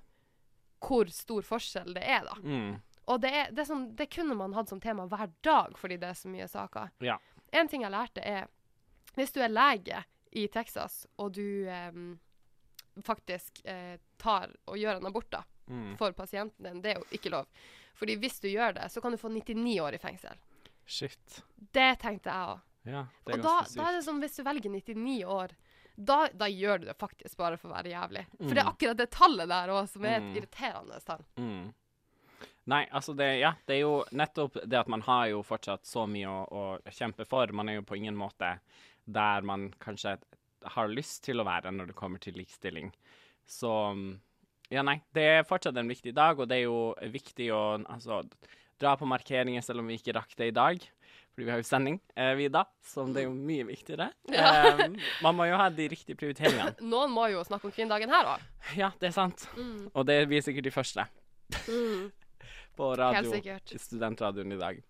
hvor 0.85 1.09
stor 1.09 1.45
forskjell 1.47 1.95
det 1.95 2.03
er, 2.03 2.27
da. 2.27 2.35
Mm. 2.43 2.75
Og 3.07 3.21
det, 3.21 3.29
er, 3.31 3.51
det, 3.51 3.59
er 3.61 3.69
sånn, 3.69 3.95
det 3.95 4.09
kunne 4.09 4.35
man 4.35 4.53
hatt 4.53 4.69
som 4.69 4.79
tema 4.81 5.05
hver 5.07 5.29
dag, 5.45 5.75
fordi 5.77 5.97
det 6.01 6.07
er 6.09 6.13
så 6.17 6.27
mye 6.31 6.47
saker. 6.49 6.89
Ja. 7.05 7.19
En 7.53 7.67
ting 7.67 7.81
jeg 7.85 7.91
lærte, 7.93 8.21
er 8.25 8.47
hvis 9.15 9.31
du 9.31 9.39
er 9.45 9.49
lege 9.53 10.03
i 10.35 10.47
Texas, 10.51 11.05
og 11.17 11.33
du 11.37 11.67
eh, 11.69 11.91
faktisk 13.05 13.61
eh, 13.65 13.97
tar 14.17 14.51
og 14.65 14.77
gjør 14.79 14.97
en 15.01 15.05
abort 15.11 15.29
da, 15.31 15.43
Mm. 15.67 15.95
for 15.97 16.11
pasienten 16.13 16.61
din, 16.63 16.81
det 16.83 16.91
er 16.91 16.99
jo 16.99 17.05
ikke 17.17 17.29
lov. 17.33 17.47
Fordi 17.97 18.15
hvis 18.21 18.35
du 18.39 18.47
gjør 18.51 18.75
det, 18.75 18.83
så 18.93 19.01
kan 19.01 19.11
du 19.11 19.17
få 19.17 19.31
99 19.33 19.79
år 19.81 19.95
i 19.95 19.97
fengsel. 19.97 20.35
Shit. 20.85 21.39
Det 21.73 21.87
tenkte 22.03 22.29
jeg 22.29 22.51
òg. 22.51 22.59
Ja, 22.85 23.01
det 23.25 23.33
Og 23.33 23.41
da, 23.41 23.53
da 23.73 23.87
er 23.87 23.95
det 23.97 24.03
sånn, 24.05 24.19
hvis 24.21 24.35
du 24.37 24.43
velger 24.45 24.69
99 24.69 25.23
år, 25.25 25.55
da, 25.97 26.27
da 26.37 26.45
gjør 26.45 26.83
du 26.83 26.85
det 26.91 26.97
faktisk 27.01 27.37
bare 27.41 27.57
for 27.57 27.71
å 27.71 27.73
være 27.79 27.89
jævlig. 27.95 28.25
For 28.37 28.53
det 28.53 28.61
er 28.61 28.65
Mm. 28.67 28.73
akkurat 28.75 28.97
det 28.97 29.09
tallet 29.09 29.49
der 29.49 29.73
òg 29.73 29.89
som 29.89 30.05
er 30.05 30.17
et 30.19 30.21
Mm. 30.21 30.35
irriterende. 30.37 31.19
Mm. 31.37 31.73
Nei, 32.71 32.81
altså 32.89 33.13
det, 33.13 33.27
ja, 33.43 33.51
det 33.69 33.75
er 33.77 33.83
jo 33.83 33.97
nettopp 34.15 34.57
det 34.65 34.79
at 34.79 34.89
man 34.89 35.03
har 35.05 35.27
jo 35.29 35.43
fortsatt 35.45 35.85
så 35.85 36.07
mye 36.09 36.29
å, 36.29 36.45
å 36.49 36.93
kjempe 36.93 37.27
for. 37.29 37.51
Man 37.53 37.69
er 37.69 37.79
jo 37.79 37.85
på 37.85 37.97
ingen 37.99 38.17
måte 38.17 38.55
der 39.05 39.45
man 39.45 39.69
kanskje 39.81 40.17
har 40.73 40.89
lyst 40.89 41.21
til 41.27 41.41
å 41.41 41.45
være 41.45 41.73
når 41.75 41.91
det 41.91 41.97
kommer 41.99 42.21
til 42.21 42.37
likestilling. 42.39 42.89
Så 43.45 43.69
ja, 44.73 44.81
nei. 44.81 44.97
Det 45.13 45.25
er 45.35 45.47
fortsatt 45.47 45.77
en 45.77 45.91
viktig 45.91 46.15
dag, 46.17 46.39
og 46.39 46.49
det 46.49 46.63
er 46.63 46.65
jo 46.65 46.95
viktig 47.13 47.51
å 47.53 47.63
altså, 47.83 48.23
dra 48.81 48.95
på 48.97 49.09
markeringer 49.09 49.61
selv 49.61 49.83
om 49.83 49.91
vi 49.91 49.99
ikke 49.99 50.15
rakk 50.17 50.33
det 50.39 50.49
i 50.49 50.55
dag. 50.55 50.81
Fordi 51.35 51.45
vi 51.45 51.51
har 51.51 51.59
jo 51.59 51.67
sending, 51.67 51.99
eh, 52.15 52.31
Vida, 52.39 52.63
som 52.81 53.11
det 53.13 53.21
er 53.21 53.27
jo 53.27 53.35
mye 53.35 53.67
viktigere. 53.67 54.07
Ja. 54.31 54.49
Eh, 54.71 54.85
man 55.21 55.35
må 55.35 55.45
jo 55.49 55.57
ha 55.59 55.67
de 55.69 55.89
riktige 55.91 56.17
prioriteringene. 56.17 56.79
Noen 56.93 57.11
må 57.11 57.27
jo 57.29 57.43
snakke 57.45 57.67
om 57.67 57.75
kvinnedagen 57.75 58.13
her 58.15 58.33
òg. 58.37 58.45
Ja, 58.79 58.93
det 59.01 59.11
er 59.11 59.17
sant. 59.17 59.43
Mm. 59.59 59.89
Og 59.91 60.07
det 60.07 60.21
er 60.23 60.41
sikkert 60.41 60.71
de 60.71 60.73
første 60.73 61.05
Mm. 61.69 62.09
På 62.77 62.91
radio, 62.99 63.33
i 63.71 63.79
studentradioen 63.79 64.51
i 64.51 64.59
dag. 64.61 64.83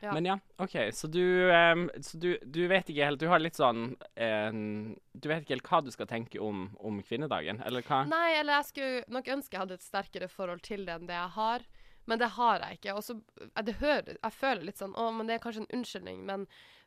Ja. 0.00 0.12
Men 0.14 0.26
ja, 0.26 0.38
OK. 0.62 0.74
Så 0.94 1.06
du, 1.10 1.22
um, 1.50 1.88
så 2.02 2.18
du, 2.18 2.32
du 2.42 2.60
vet 2.70 2.86
ikke 2.90 3.06
helt 3.06 3.18
Du 3.22 3.26
har 3.30 3.38
litt 3.42 3.58
sånn 3.58 3.92
um, 3.94 4.94
Du 5.14 5.28
vet 5.30 5.42
ikke 5.42 5.54
helt 5.56 5.68
hva 5.70 5.80
du 5.86 5.90
skal 5.94 6.06
tenke 6.10 6.38
om, 6.42 6.68
om 6.78 6.98
kvinnedagen, 7.02 7.60
eller 7.66 7.82
hva? 7.86 8.04
Nei, 8.10 8.36
eller 8.40 8.58
jeg 8.60 8.68
skulle 8.72 9.04
nok 9.18 9.30
ønske 9.34 9.54
jeg 9.56 9.62
hadde 9.64 9.78
et 9.78 9.86
sterkere 9.86 10.28
forhold 10.30 10.62
til 10.66 10.84
det 10.86 10.94
enn 10.98 11.06
det 11.10 11.18
jeg 11.18 11.34
har. 11.38 11.66
Men 12.08 12.18
det 12.22 12.30
har 12.38 12.62
jeg 12.64 12.78
ikke. 12.78 12.94
Og 12.98 13.04
så 13.04 13.18
eh, 13.42 14.14
Jeg 14.22 14.32
føler 14.38 14.62
litt 14.66 14.78
sånn 14.80 14.94
Å, 14.98 15.08
men 15.14 15.28
det 15.28 15.36
er 15.38 15.42
kanskje 15.46 15.66
en 15.66 15.72
unnskyldning, 15.80 16.26
men 16.26 16.46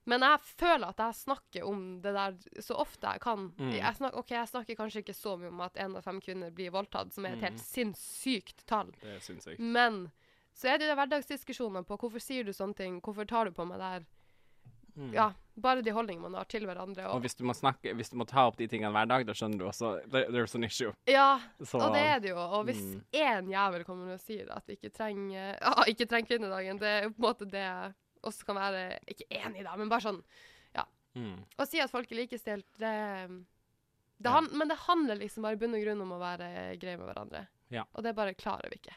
men 0.10 0.24
jeg 0.26 0.40
føler 0.58 0.88
at 0.90 0.98
jeg 0.98 1.14
snakker 1.14 1.66
om 1.70 1.82
det 2.02 2.10
der 2.16 2.62
så 2.66 2.74
ofte 2.82 3.06
jeg 3.06 3.22
kan. 3.22 3.44
Mm. 3.60 3.68
Jeg, 3.76 3.98
snak, 4.00 4.16
ok, 4.18 4.32
jeg 4.34 4.50
snakker 4.50 4.78
kanskje 4.80 5.04
ikke 5.04 5.14
så 5.14 5.36
mye 5.38 5.52
om 5.52 5.60
at 5.62 5.76
én 5.78 5.94
av 5.94 6.02
fem 6.08 6.18
kvinner 6.26 6.50
blir 6.58 6.72
voldtatt, 6.74 7.14
som 7.14 7.28
er 7.30 7.36
et 7.36 7.38
Mm. 7.38 7.44
helt 7.46 7.62
sinnssykt 7.62 8.66
tall. 8.66 8.90
Det 9.04 9.12
er 9.14 9.20
sinnssykt. 9.22 9.60
Men 9.62 10.08
så 10.54 10.68
er 10.74 10.78
det 10.82 10.90
jo 10.90 10.96
hverdagsdiskusjoner 11.00 11.86
på 11.88 11.98
hvorfor 11.98 12.20
sier 12.22 12.44
du 12.44 12.52
sånne 12.54 12.76
ting, 12.76 13.00
hvorfor 13.02 13.26
tar 13.28 13.46
du 13.46 13.52
på 13.52 13.66
meg 13.68 13.80
der? 13.80 14.06
Mm. 14.98 15.14
Ja, 15.16 15.30
bare 15.56 15.82
de 15.82 15.92
holdningene 15.96 16.28
man 16.28 16.34
har 16.36 16.44
til 16.52 16.66
hverandre. 16.68 17.06
Og 17.08 17.16
Og, 17.16 17.22
hvis 17.24 17.36
du 17.40 17.46
må 17.48 17.54
snakke, 17.56 17.94
hvis 17.96 18.10
du 18.12 18.18
må 18.20 18.26
ta 18.28 18.44
opp 18.50 18.58
de 18.60 18.68
tingene 18.68 18.92
hver 18.92 19.08
dag, 19.08 19.24
da 19.26 19.32
skjønner 19.34 19.58
du 19.62 19.66
også 19.70 19.92
there- 20.12 20.28
There's 20.30 20.54
an 20.56 20.66
issue. 20.68 20.92
ja, 21.08 21.40
Så 21.64 21.80
og 21.80 21.94
det 21.96 22.02
er 22.04 22.20
det 22.20 22.30
jo. 22.34 22.38
Og 22.38 22.66
hvis 22.68 22.82
Mm. 22.82 23.50
jævel 23.50 23.86
kommer 23.86 24.12
og 24.14 24.20
sier 24.20 24.52
at 24.52 24.64
vi 24.68 24.76
ikke 24.76 24.92
trenger 24.92 25.58
ja, 25.62 25.74
ikke 25.88 26.06
trenger 26.10 26.28
kvinnedagen, 26.28 26.78
det 26.80 26.88
er 26.88 27.10
på 27.10 27.16
en 27.16 27.24
måte 27.24 27.46
det 27.50 27.64
jeg 27.64 27.94
også 28.24 28.46
kan 28.46 28.56
være 28.56 29.00
Ikke 29.08 29.26
enig, 29.32 29.64
da, 29.64 29.76
men 29.78 29.88
bare 29.90 30.02
sånn 30.02 30.22
mm. 31.16 31.40
Å 31.60 31.68
si 31.68 31.80
at 31.80 31.90
folk 31.92 32.12
er 32.12 32.16
likestilt, 32.16 32.66
det, 32.78 33.28
det 34.20 34.26
Ja. 34.30 34.32
han, 34.32 34.48
Men 34.58 34.68
det 34.68 34.78
handler 34.78 35.16
liksom 35.16 35.42
bare 35.44 35.54
i 35.54 35.56
bunn 35.58 35.74
og 35.76 35.82
grunn 35.84 36.02
om 36.02 36.12
å 36.12 36.20
være 36.20 36.78
greie 36.80 36.98
med 36.98 37.08
hverandre. 37.08 37.48
Ja. 37.70 37.84
Og 37.96 38.04
det 38.04 38.14
bare 38.16 38.34
klarer 38.34 38.70
vi 38.70 38.78
ikke. 38.80 38.94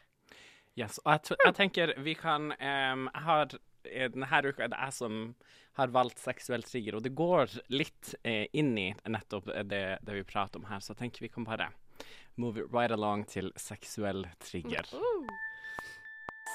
Yes, 0.75 0.99
og 1.05 1.13
jeg, 1.13 1.37
jeg 1.39 1.55
tenker 1.55 1.93
vi 2.03 2.17
kan 2.19 2.51
um, 2.51 3.05
Jeg 3.07 3.23
har 3.29 3.53
eh, 3.87 4.09
Denne 4.11 4.41
uka 4.43 4.65
er 4.65 4.73
det 4.73 4.81
jeg 4.81 4.97
som 4.97 5.35
har 5.75 5.91
valgt 5.91 6.21
seksuell 6.23 6.63
trigger, 6.63 6.95
og 6.95 7.03
det 7.03 7.11
går 7.19 7.51
litt 7.75 8.13
eh, 8.23 8.47
inn 8.55 8.77
i 8.79 8.95
nettopp 9.11 9.49
det, 9.67 9.99
det 10.07 10.15
vi 10.15 10.23
prater 10.23 10.61
om 10.61 10.69
her, 10.71 10.79
så 10.79 10.93
jeg 10.93 11.01
tenker 11.01 11.27
vi 11.27 11.33
kan 11.35 11.47
bare 11.49 11.67
move 12.39 12.63
it 12.63 12.71
right 12.71 12.95
along 12.95 13.27
til 13.27 13.51
seksuell 13.59 14.23
trigger. 14.39 14.87
Uh. 14.95 15.27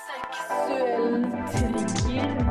Seksuell 0.08 1.28
trigger. 2.00 2.50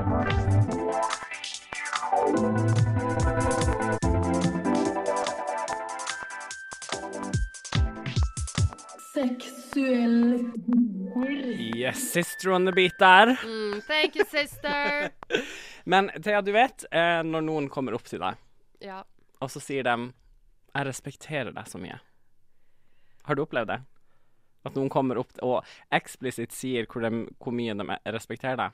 Trigger. 9.82 11.58
Yes, 11.76 11.98
sister 12.12 12.52
on 12.52 12.64
the 12.64 12.72
beat 12.72 12.98
der. 12.98 13.26
Mm, 13.44 13.82
thank 13.86 14.16
you, 14.16 14.24
sister. 14.30 15.10
Men 15.84 16.10
Thea, 16.22 16.42
du 16.42 16.52
vet 16.52 16.84
eh, 16.92 17.22
når 17.24 17.44
noen 17.46 17.68
kommer 17.72 17.94
opp 17.96 18.04
til 18.08 18.20
deg, 18.22 18.36
Ja. 18.84 19.02
og 19.40 19.50
så 19.50 19.60
sier 19.60 19.82
de 19.82 20.12
'Jeg 20.74 20.86
respekterer 20.86 21.52
deg 21.52 21.64
så 21.66 21.78
mye'. 21.78 21.98
Har 23.24 23.34
du 23.34 23.42
opplevd 23.42 23.66
det? 23.68 23.80
At 24.64 24.74
noen 24.74 24.88
kommer 24.90 25.18
opp 25.18 25.32
og 25.42 25.64
eksplisitt 25.92 26.52
sier 26.52 26.86
hvor, 26.86 27.00
de, 27.02 27.26
hvor 27.38 27.52
mye 27.52 27.74
de 27.74 28.12
respekterer 28.12 28.56
deg? 28.56 28.70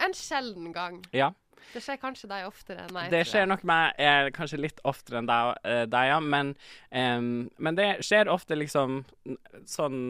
En 0.00 0.12
sjelden 0.14 0.72
gang. 0.72 1.02
Ja. 1.12 1.32
Det 1.72 1.82
skjer 1.84 1.98
kanskje 2.02 2.28
deg 2.30 2.46
oftere 2.48 2.84
enn 2.84 2.94
meg. 2.96 3.10
Det 3.12 3.22
skjer 3.28 3.48
nok 3.48 3.64
meg 3.68 3.98
er, 4.02 4.30
kanskje 4.34 4.60
litt 4.60 4.80
oftere 4.88 5.22
enn 5.22 5.30
deg, 5.30 5.56
eh, 5.64 5.84
deg 5.90 6.10
ja, 6.10 6.20
men, 6.20 6.54
um, 6.90 7.32
men 7.56 7.78
det 7.78 7.90
skjer 8.06 8.30
ofte 8.32 8.58
liksom 8.58 9.02
sånn 9.68 10.00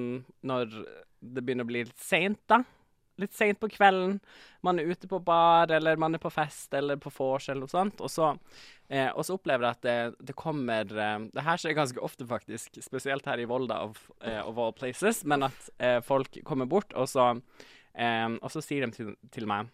når 0.42 0.78
det 1.23 1.42
begynner 1.42 1.66
å 1.66 1.71
bli 1.71 1.85
litt 1.87 2.00
seint, 2.02 2.40
da. 2.50 2.62
Litt 3.21 3.35
seint 3.37 3.61
på 3.61 3.68
kvelden. 3.71 4.16
Man 4.64 4.80
er 4.80 4.88
ute 4.88 5.09
på 5.11 5.21
bar, 5.23 5.71
eller 5.75 6.00
man 6.00 6.16
er 6.16 6.23
på 6.23 6.32
fest, 6.32 6.73
eller 6.75 6.99
på 7.00 7.12
vors, 7.14 7.49
eller 7.49 7.66
noe 7.66 7.71
sånt. 7.71 8.00
Og 8.02 8.11
så, 8.11 8.30
eh, 8.88 9.11
og 9.11 9.26
så 9.26 9.37
opplever 9.37 9.68
jeg 9.68 9.76
at 9.76 9.85
det, 9.87 10.26
det 10.30 10.37
kommer 10.38 10.88
eh, 10.88 11.26
Det 11.35 11.44
her 11.44 11.61
skjer 11.61 11.76
ganske 11.76 12.02
ofte, 12.02 12.26
faktisk. 12.26 12.80
Spesielt 12.82 13.28
her 13.28 13.42
i 13.42 13.47
Volda, 13.49 13.82
of, 13.85 14.09
eh, 14.25 14.40
of 14.40 14.59
all 14.59 14.73
places. 14.73 15.23
Men 15.28 15.47
at 15.50 15.71
eh, 15.78 16.00
folk 16.00 16.40
kommer 16.49 16.66
bort, 16.66 16.97
og 16.97 17.11
så, 17.12 17.28
eh, 17.94 18.28
og 18.40 18.50
så 18.50 18.64
sier 18.64 18.87
de 18.87 18.97
til, 18.97 19.14
til 19.30 19.49
meg 19.50 19.71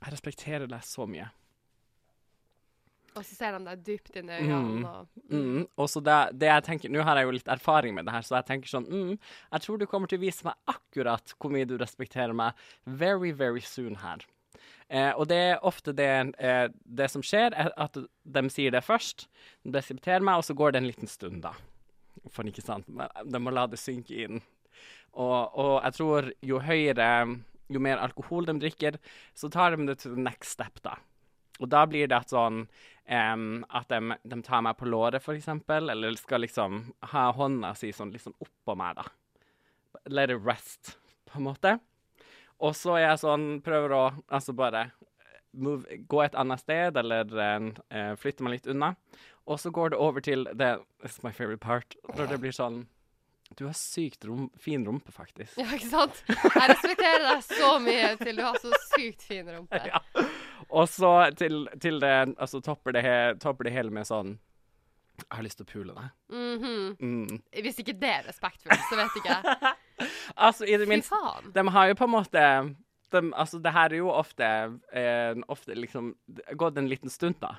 Jeg 0.00 0.14
respekterer 0.14 0.66
deg 0.70 0.82
så 0.86 1.06
mye. 1.08 1.28
Og 3.18 3.24
så 3.26 3.34
ser 3.34 3.56
de 3.56 3.66
deg 3.66 3.80
dypt 3.84 4.16
inn 4.20 4.28
i 4.30 4.36
øynene. 4.38 4.80
Mm. 4.80 4.84
Og, 4.86 5.06
Mm. 5.30 5.64
Og 5.76 5.88
så 5.90 6.00
det, 6.02 6.18
det 6.40 6.48
jeg 6.48 6.62
tenker, 6.66 6.90
Nå 6.90 7.02
har 7.06 7.18
jeg 7.18 7.26
jo 7.26 7.34
litt 7.36 7.48
erfaring 7.50 7.94
med 7.94 8.06
det 8.06 8.14
her, 8.14 8.22
så 8.26 8.36
jeg 8.38 8.46
tenker 8.48 8.70
sånn 8.70 8.86
mm, 8.88 9.12
Jeg 9.52 9.62
tror 9.62 9.78
du 9.78 9.86
kommer 9.86 10.10
til 10.10 10.18
å 10.18 10.24
vise 10.24 10.46
meg 10.46 10.54
akkurat 10.70 11.34
hvor 11.38 11.52
mye 11.54 11.68
du 11.68 11.76
respekterer 11.78 12.34
meg 12.34 12.58
very, 12.86 13.30
very 13.30 13.60
soon 13.60 13.98
her. 14.02 14.24
Eh, 14.90 15.12
og 15.14 15.28
det 15.30 15.38
er 15.52 15.66
ofte 15.66 15.94
det, 15.94 16.08
eh, 16.42 16.66
det 16.82 17.10
som 17.12 17.22
skjer, 17.22 17.54
er 17.54 17.70
at 17.78 17.94
de 17.94 18.42
sier 18.50 18.74
det 18.74 18.82
først. 18.82 19.28
De 19.62 19.74
respekterer 19.76 20.24
meg, 20.26 20.40
og 20.40 20.46
så 20.46 20.54
går 20.58 20.72
det 20.74 20.80
en 20.82 20.88
liten 20.90 21.10
stund, 21.10 21.42
da. 21.46 21.52
For 22.30 22.46
ikke 22.46 22.64
sant? 22.64 22.88
De 22.90 23.38
må 23.42 23.52
la 23.54 23.68
det 23.70 23.78
synke 23.78 24.18
inn. 24.26 24.42
Og, 25.14 25.54
og 25.54 25.76
jeg 25.84 25.94
tror 25.98 26.32
jo 26.46 26.58
høyere 26.62 27.10
Jo 27.70 27.82
mer 27.82 28.00
alkohol 28.02 28.48
de 28.48 28.56
drikker, 28.58 28.98
så 29.34 29.50
tar 29.52 29.76
de 29.76 29.86
det 29.86 30.00
til 30.02 30.16
the 30.16 30.24
next 30.24 30.56
step, 30.56 30.82
da. 30.82 30.96
Og 31.60 31.68
da 31.70 31.84
blir 31.88 32.08
det 32.08 32.22
sånn 32.30 32.62
um, 32.64 33.44
At 33.68 33.90
de, 33.92 34.16
de 34.24 34.38
tar 34.46 34.64
meg 34.64 34.78
på 34.80 34.88
låret, 34.88 35.22
for 35.22 35.36
eksempel, 35.36 35.90
eller 35.92 36.16
skal 36.18 36.44
liksom 36.44 36.82
ha 37.12 37.28
hånda 37.36 37.74
si 37.78 37.92
sånn 37.94 38.14
liksom 38.14 38.36
oppå 38.40 38.76
meg, 38.80 39.00
da. 39.00 39.06
Let 40.08 40.32
it 40.32 40.42
rest, 40.46 40.96
på 41.28 41.40
en 41.40 41.48
måte. 41.50 41.76
Og 42.60 42.74
så 42.76 42.96
er 42.98 43.06
jeg 43.10 43.22
sånn 43.22 43.46
Prøver 43.64 43.96
å 43.96 44.04
altså 44.28 44.54
bare 44.56 44.90
move, 45.52 46.00
gå 46.08 46.22
et 46.24 46.36
annet 46.38 46.62
sted, 46.62 46.96
eller 46.96 47.28
uh, 47.34 48.14
flytte 48.20 48.46
meg 48.46 48.58
litt 48.58 48.70
unna. 48.70 48.94
Og 49.50 49.60
så 49.60 49.72
går 49.74 49.92
det 49.92 50.00
over 50.00 50.22
til 50.24 50.46
det 50.54 50.78
is 51.04 51.20
my 51.24 51.32
favorite 51.34 51.62
part. 51.64 51.96
Når 52.14 52.30
det 52.30 52.40
blir 52.42 52.54
sånn 52.54 52.84
Du 53.58 53.64
har 53.66 53.72
sykt 53.74 54.24
rom, 54.24 54.50
fin 54.58 54.84
rumpe, 54.86 55.12
faktisk. 55.12 55.56
ja, 55.58 55.66
ikke 55.74 55.88
sant? 55.90 56.20
Jeg 56.28 56.68
respekterer 56.70 57.24
deg 57.26 57.42
så 57.48 57.70
mye 57.82 58.12
til 58.20 58.36
du 58.38 58.44
har 58.46 58.58
så 58.62 58.70
sykt 58.94 59.22
fin 59.26 59.48
rumpe. 59.50 59.80
Ja. 59.90 60.00
Og 60.70 60.86
så 60.88 61.10
til, 61.34 61.64
til 61.82 61.96
det 61.98 62.12
Altså 62.38 62.60
topper 62.62 62.94
det, 62.94 63.02
topper 63.42 63.66
det 63.66 63.72
hele 63.74 63.90
med 63.90 64.06
sånn 64.06 64.36
Jeg 65.24 65.32
har 65.34 65.42
lyst 65.42 65.58
til 65.58 65.66
å 65.66 65.70
pule 65.72 65.96
deg. 65.96 66.12
Mhm. 66.30 66.76
Mm. 67.00 67.40
Hvis 67.66 67.80
ikke 67.82 67.96
det 67.98 68.12
er 68.20 68.28
respektfullt, 68.28 68.84
så 68.88 69.00
vet 69.00 69.18
ikke 69.20 69.34
jeg. 69.34 69.74
Altså, 70.46 70.64
i 70.64 70.78
det 70.80 70.86
minste. 70.88 71.16
De 71.52 71.64
har 71.74 71.90
jo 71.90 71.96
på 71.98 72.06
en 72.06 72.12
måte 72.14 72.42
de, 73.10 73.32
Altså, 73.34 73.58
det 73.62 73.72
her 73.72 73.92
er 73.92 73.98
jo 74.00 74.10
ofte 74.12 74.46
eh, 74.92 75.34
Ofte 75.48 75.74
liksom 75.76 76.14
gått 76.56 76.78
en 76.78 76.88
liten 76.90 77.10
stund, 77.10 77.36
da. 77.40 77.56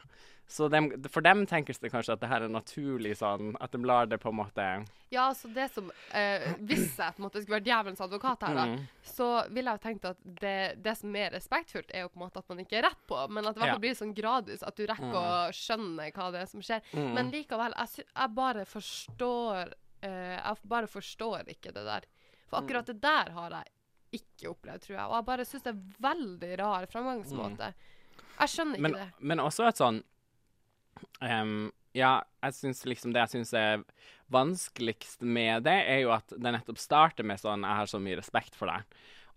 Så 0.51 0.67
dem- 0.67 0.89
for 1.07 1.21
dem 1.23 1.45
tenkes 1.47 1.79
det 1.79 1.91
kanskje 1.93 2.11
at 2.17 2.19
det 2.19 2.27
her 2.27 2.43
er 2.43 2.49
naturlig 2.51 3.13
sånn 3.15 3.53
At 3.63 3.71
de 3.71 3.79
lar 3.87 4.05
det 4.11 4.17
på 4.19 4.29
en 4.33 4.35
måte 4.41 4.65
Ja, 5.13 5.29
så 5.37 5.47
det 5.53 5.69
som 5.71 5.89
eh, 6.13 6.43
Hvis 6.59 6.97
jeg 6.97 7.15
på 7.15 7.21
en 7.21 7.27
måte 7.29 7.39
skulle 7.43 7.59
vært 7.61 7.69
djevelens 7.69 8.01
advokat 8.03 8.43
her, 8.47 8.55
da, 8.57 8.65
Mm. 8.71 8.81
så 9.03 9.29
ville 9.49 9.71
jeg 9.71 9.79
jo 9.79 9.85
tenkt 9.87 10.05
at 10.09 10.17
det, 10.41 10.57
det 10.83 10.97
som 10.97 11.15
er 11.15 11.31
respektfullt, 11.31 11.91
er 11.93 12.01
jo 12.03 12.09
på 12.11 12.19
en 12.19 12.25
måte 12.25 12.39
at 12.43 12.49
man 12.49 12.59
ikke 12.65 12.77
er 12.81 12.85
rett 12.89 13.01
på, 13.07 13.21
men 13.29 13.45
at 13.47 13.55
det 13.55 13.61
i 13.61 13.63
hvert 13.63 13.73
fall 13.77 13.83
blir 13.85 13.95
sånn 14.01 14.13
gradvis, 14.15 14.63
at 14.67 14.75
du 14.75 14.85
rekker 14.87 15.17
å 15.21 15.51
skjønne 15.55 16.11
hva 16.15 16.27
det 16.35 16.41
er 16.43 16.49
som 16.51 16.61
skjer. 16.61 16.81
Mm. 16.93 17.13
Men 17.15 17.31
likevel, 17.31 17.73
jeg, 17.77 18.05
jeg 18.11 18.35
bare 18.35 18.65
forstår 18.65 19.73
eh, 20.03 20.35
Jeg 20.37 20.57
bare 20.67 20.87
forstår 20.87 21.47
ikke 21.53 21.71
det 21.75 21.85
der. 21.87 22.07
For 22.49 22.59
akkurat 22.61 22.85
det 22.91 22.99
der 23.01 23.31
har 23.35 23.49
jeg 23.59 23.71
ikke 24.15 24.51
opplevd, 24.51 24.85
tror 24.85 24.95
jeg. 24.95 25.05
Og 25.07 25.17
jeg 25.17 25.27
bare 25.27 25.47
syns 25.47 25.65
det 25.65 25.73
er 25.73 25.99
veldig 26.07 26.53
rar 26.61 26.87
framgangsmåte. 26.91 27.73
Jeg 28.41 28.53
skjønner 28.53 28.79
ikke 28.79 28.87
men, 28.87 28.97
det. 28.97 29.07
men 29.31 29.43
også 29.43 29.67
et 29.69 29.79
sånn 29.79 30.01
um, 31.21 31.69
Ja, 31.97 32.15
jeg 32.45 32.57
syns 32.57 32.83
liksom 32.87 33.13
det 33.13 33.23
jeg 33.25 33.33
syns 33.35 33.53
er 33.57 33.85
vanskeligst 34.31 35.25
med 35.27 35.65
det, 35.67 35.77
er 35.91 36.05
jo 36.05 36.13
at 36.15 36.31
det 36.31 36.53
nettopp 36.55 36.79
starter 36.79 37.27
med 37.27 37.41
sånn 37.41 37.65
'Jeg 37.67 37.79
har 37.81 37.89
så 37.91 37.99
mye 37.99 38.19
respekt 38.19 38.55
for 38.55 38.71
deg'. 38.71 38.87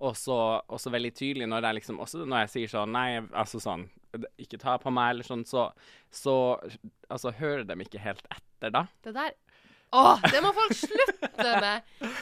Og 0.02 0.16
så, 0.18 0.90
veldig 0.90 1.12
tydelig 1.14 1.46
når 1.48 1.68
jeg 1.68 1.78
liksom 1.78 2.00
Også 2.02 2.24
når 2.26 2.44
jeg 2.44 2.50
sier 2.50 2.72
sånn 2.72 2.92
Nei, 2.94 3.22
altså 3.30 3.60
sånn 3.62 3.86
Ikke 4.42 4.58
ta 4.58 4.76
på 4.82 4.90
meg, 4.90 5.14
eller 5.14 5.26
sånn, 5.26 5.44
så, 5.46 5.68
så 6.10 6.58
Altså, 7.08 7.30
hører 7.38 7.62
de 7.68 7.76
ikke 7.84 8.02
helt 8.02 8.26
etter, 8.26 8.74
da? 8.74 8.86
Det 9.06 9.14
der 9.14 9.36
Åh, 9.94 10.18
det 10.26 10.40
må 10.42 10.50
folk 10.56 10.74
slutte 10.74 11.50
med! 11.62 11.82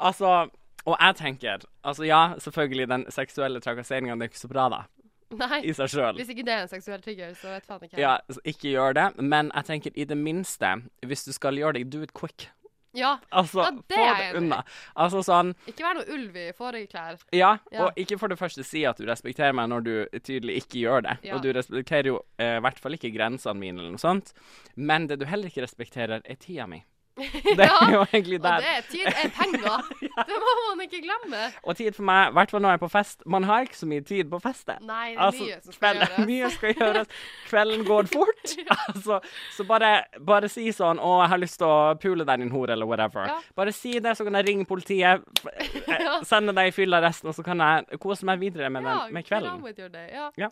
Altså 0.00 0.48
Og 0.86 0.96
jeg 0.98 1.16
tenker 1.16 1.66
Altså, 1.84 2.04
ja, 2.08 2.34
selvfølgelig, 2.38 2.88
den 2.88 3.04
seksuelle 3.12 3.60
trakasseringa, 3.60 4.14
er 4.16 4.30
ikke 4.30 4.38
så 4.38 4.48
bra, 4.48 4.68
da. 4.72 4.82
Nei. 5.30 5.60
I 5.62 5.72
seg 5.76 5.92
sjøl. 5.92 6.16
Hvis 6.18 6.30
ikke 6.32 6.42
det 6.46 6.54
er 6.56 6.62
en 6.64 6.70
seksuell 6.72 7.02
trigger, 7.04 7.34
så 7.38 7.52
vet 7.52 7.66
faen 7.68 7.84
ikke. 7.86 8.00
Ja, 8.02 8.16
så 8.30 8.40
ikke 8.44 8.72
gjør 8.72 8.96
det. 8.98 9.04
Men 9.22 9.52
jeg 9.54 9.64
tenker 9.68 9.92
i 9.94 10.04
det 10.10 10.16
minste, 10.18 10.72
hvis 11.06 11.22
du 11.28 11.32
skal 11.36 11.54
gjøre 11.60 11.78
det, 11.78 11.84
do 11.92 12.02
it 12.02 12.14
quick. 12.14 12.48
Ja, 12.92 13.18
Altså, 13.30 13.62
Ja, 13.62 13.70
det 13.70 13.94
få 13.94 14.02
er 14.02 14.14
det 14.16 14.24
jeg 14.24 14.36
enig 14.40 14.56
i. 14.56 14.62
Altså 14.98 15.20
sånn 15.22 15.52
ikke 15.70 15.84
vær 15.84 15.94
noe 15.94 16.08
ulv 16.10 16.36
i 16.36 16.86
klær. 16.90 17.20
Ja, 17.30 17.58
Ja. 17.70 17.84
og 17.84 17.92
ikke 17.96 18.18
for 18.18 18.26
det 18.28 18.38
første 18.40 18.64
si 18.66 18.82
at 18.84 18.98
du 18.98 19.04
respekterer 19.06 19.54
meg 19.54 19.68
når 19.70 19.84
du 19.86 20.18
tydelig 20.18 20.56
ikke 20.64 20.80
gjør 20.82 21.02
det. 21.06 21.18
Ja. 21.22 21.36
Og 21.36 21.42
du 21.42 21.52
respekterer 21.52 22.06
jo 22.10 22.24
eh, 22.38 22.58
hvert 22.58 22.80
fall 22.82 22.98
ikke 22.98 23.12
grensene 23.14 23.54
mine 23.60 23.78
eller 23.78 23.92
noe 23.94 24.02
sånt. 24.02 24.32
Men 24.74 25.06
det 25.06 25.20
du 25.20 25.24
heller 25.24 25.46
ikke 25.46 25.62
respekterer, 25.62 26.20
er 26.24 26.34
tida 26.34 26.66
mi. 26.66 26.82
Det 27.58 27.64
er 27.64 27.70
Ja, 27.70 27.90
jo 27.92 28.00
egentlig 28.08 28.38
Og 28.40 28.46
det 28.62 28.70
er 28.72 28.86
tid 28.90 29.06
er 29.06 29.30
penger. 29.36 29.88
Det 30.30 30.38
må 30.44 30.54
man 30.76 30.84
ikke 30.86 31.00
glemme. 31.04 31.42
Og 31.62 31.76
tid 31.76 31.92
for 31.96 32.06
meg, 32.08 32.30
i 32.30 32.32
hvert 32.38 32.50
fall 32.54 32.62
når 32.64 32.74
jeg 32.74 32.80
er 32.80 32.84
på 32.84 32.90
fest. 32.92 33.22
Man 33.26 33.44
har 33.48 33.66
ikke 33.66 33.76
så 33.80 33.88
mye 33.90 34.04
tid 34.06 34.30
på 34.30 34.40
festet. 34.44 34.80
Nei, 34.86 35.10
det 35.10 35.18
er 35.18 35.24
Altså, 35.26 35.44
mye 35.44 35.60
som 35.64 35.72
skal 35.76 36.00
gjøres. 36.00 36.26
Mye 36.30 36.50
skal 36.56 36.74
gjøres. 36.80 37.06
Kvelden 37.50 37.84
går 37.88 38.10
fort. 38.14 38.54
altså, 38.88 39.20
så 39.56 39.66
bare, 39.68 39.92
bare 40.32 40.48
si 40.52 40.66
sånn 40.72 40.98
'Å, 41.00 41.12
jeg 41.22 41.28
har 41.34 41.42
lyst 41.44 41.58
til 41.60 41.66
å 41.68 41.94
pule 42.00 42.24
deg, 42.24 42.38
din 42.44 42.50
hore', 42.54 42.72
eller 42.76 42.86
whatever. 42.86 43.26
Ja. 43.26 43.38
Bare 43.56 43.72
si 43.72 43.98
det, 43.98 44.16
så 44.16 44.24
kan 44.24 44.34
jeg 44.40 44.46
ringe 44.48 44.64
politiet, 44.68 45.22
eh, 45.46 46.08
sende 46.24 46.54
deg 46.56 46.68
i 46.68 46.74
fylla 46.74 47.00
resten, 47.02 47.28
og 47.28 47.34
så 47.34 47.44
kan 47.44 47.58
jeg 47.60 48.00
kose 48.00 48.24
meg 48.28 48.40
videre 48.40 48.70
med, 48.70 48.82
Ja, 48.84 49.04
den, 49.04 49.14
med 49.14 49.24
kvelden. 49.24 50.30
Ja. 50.38 50.48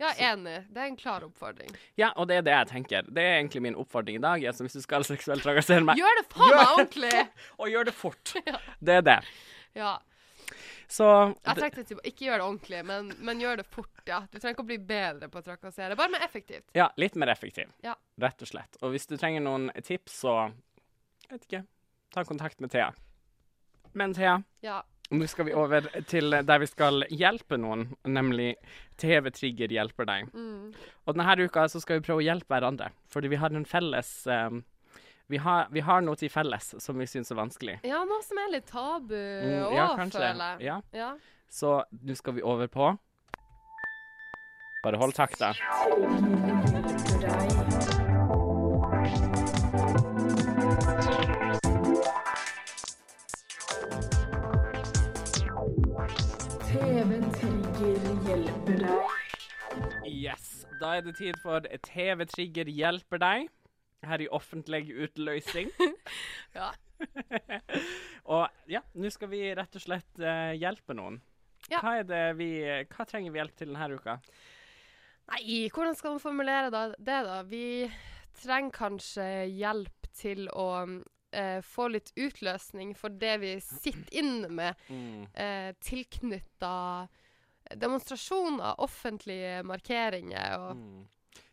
Ja. 0.00 0.10
enig. 0.32 0.56
Det 0.72 0.80
er 0.82 0.86
en 0.90 0.96
klar 0.96 1.24
oppfordring. 1.26 1.70
Ja, 2.00 2.10
og 2.16 2.28
det 2.30 2.40
er 2.40 2.42
det 2.46 2.54
jeg 2.56 2.68
tenker. 2.72 3.02
Det 3.12 3.22
er 3.22 3.38
egentlig 3.38 3.62
min 3.68 3.76
oppfordring 3.76 4.16
i 4.16 4.22
dag. 4.24 4.44
Altså, 4.48 4.64
hvis 4.64 4.78
du 4.78 4.80
skal 4.84 5.04
seksuelt 5.04 5.44
trakassere 5.44 5.84
meg, 5.84 6.00
Gjør 6.00 6.20
det 6.22 6.26
faen 6.32 6.54
meg 6.56 6.70
ordentlig! 6.74 7.26
og 7.58 7.68
gjør 7.74 7.84
det 7.90 7.94
fort. 7.94 8.32
Ja. 8.50 8.58
Det 8.80 8.94
er 9.00 9.02
det. 9.10 9.18
Ja. 9.76 9.98
Så 10.90 11.06
Jeg 11.46 11.54
tenkte 11.60 11.84
typ, 11.86 12.00
ikke 12.02 12.24
gjør 12.26 12.40
det 12.40 12.46
ordentlig, 12.48 12.80
men, 12.88 13.12
men 13.22 13.38
gjør 13.44 13.60
det 13.60 13.66
fort, 13.70 14.00
ja. 14.10 14.22
Du 14.32 14.38
trenger 14.40 14.56
ikke 14.56 14.64
å 14.64 14.70
bli 14.72 14.78
bedre 14.88 15.28
på 15.30 15.38
å 15.38 15.44
trakassere, 15.46 15.94
bare 16.00 16.10
mer 16.10 16.24
effektivt. 16.26 16.64
ja, 16.74 16.88
litt 16.98 17.14
mer 17.14 17.30
effektiv. 17.30 17.68
Ja. 17.86 17.92
Rett 18.18 18.42
og 18.42 18.48
slett. 18.50 18.80
Og 18.82 18.90
hvis 18.96 19.06
du 19.06 19.14
trenger 19.20 19.44
noen 19.44 19.68
tips, 19.86 20.16
så 20.24 20.34
jeg 21.28 21.36
vet 21.36 21.46
ikke, 21.46 21.60
ta 22.10 22.24
kontakt 22.26 22.58
med 22.64 22.72
Thea. 22.74 22.88
Men 23.94 24.14
Thea, 24.14 24.40
Ja. 24.66 24.80
Nå 25.10 25.26
skal 25.26 25.48
vi 25.48 25.54
over 25.58 25.86
til 26.06 26.30
der 26.46 26.60
vi 26.62 26.66
skal 26.70 27.04
hjelpe 27.10 27.58
noen, 27.58 27.88
nemlig 28.06 28.52
TV 29.00 29.30
Trigger 29.34 29.72
hjelper 29.74 30.06
deg. 30.06 30.28
Mm. 30.34 30.70
Og 31.06 31.16
denne 31.16 31.46
uka 31.48 31.64
så 31.72 31.80
skal 31.82 31.98
vi 31.98 32.06
prøve 32.06 32.22
å 32.22 32.26
hjelpe 32.28 32.52
hverandre, 32.54 32.92
fordi 33.10 33.32
vi 33.32 33.40
har 33.42 33.50
en 33.50 33.66
felles 33.66 34.12
um, 34.30 34.62
vi, 35.30 35.38
har, 35.38 35.66
vi 35.70 35.82
har 35.86 36.02
noe 36.02 36.18
til 36.18 36.30
felles 36.30 36.72
som 36.82 36.98
vi 36.98 37.06
syns 37.06 37.30
er 37.30 37.38
vanskelig. 37.38 37.76
ja, 37.86 38.00
noe 38.06 38.22
som 38.26 38.38
er 38.42 38.50
litt 38.56 38.66
tabu 38.70 39.14
Mm, 39.14 39.66
òg, 39.68 39.74
ja, 39.76 39.88
kanskje. 39.98 40.18
føler 40.18 40.58
jeg. 40.58 40.66
Ja. 40.66 40.80
Ja. 40.92 41.12
Så 41.50 41.76
nå 42.06 42.14
skal 42.18 42.34
vi 42.38 42.42
over 42.46 42.66
på 42.70 42.92
Bare 44.82 44.96
hold 44.96 45.12
takta. 45.12 45.52
TV-trigger 56.70 58.04
hjelper 58.22 58.76
deg. 58.78 59.32
Yes. 60.06 60.44
Da 60.78 60.92
er 60.98 61.02
det 61.02 61.16
tid 61.18 61.38
for 61.42 61.64
TV 61.82 62.22
Trigger 62.30 62.70
hjelper 62.70 63.18
deg. 63.18 63.48
Her 64.06 64.22
i 64.22 64.28
offentlig 64.30 64.84
utløsning. 64.94 65.72
Ja. 66.54 66.70
og 68.34 68.70
ja, 68.70 68.82
nå 68.94 69.10
skal 69.10 69.30
vi 69.32 69.42
rett 69.56 69.76
og 69.78 69.82
slett 69.82 70.22
uh, 70.22 70.52
hjelpe 70.58 70.94
noen. 70.94 71.18
Ja. 71.70 71.80
Hva, 71.80 71.96
er 72.00 72.06
det 72.06 72.24
vi, 72.38 72.50
hva 72.90 73.06
trenger 73.08 73.34
vi 73.34 73.40
hjelp 73.40 73.56
til 73.58 73.72
denne 73.72 73.90
uka? 73.98 74.18
Nei, 75.30 75.42
hvordan 75.74 75.98
skal 75.98 76.14
man 76.16 76.22
formulere 76.22 76.70
det, 76.70 77.06
da? 77.06 77.40
Vi 77.50 77.88
trenger 78.44 78.76
kanskje 78.76 79.26
hjelp 79.50 80.10
til 80.20 80.46
å 80.54 80.68
eh, 81.32 81.60
få 81.62 81.88
litt 81.90 82.12
utløsning 82.16 82.94
for 82.96 83.08
det 83.10 83.36
vi 83.40 83.60
sitter 83.60 84.08
inne 84.20 84.48
med, 84.50 84.74
Mm. 84.88 85.26
eh, 85.34 85.72
tilknytta 85.80 87.08
demonstrasjoner, 87.76 88.74
offentlige 88.80 89.62
markeringer 89.64 90.58
og 90.58 90.76
Mm. 90.76 91.06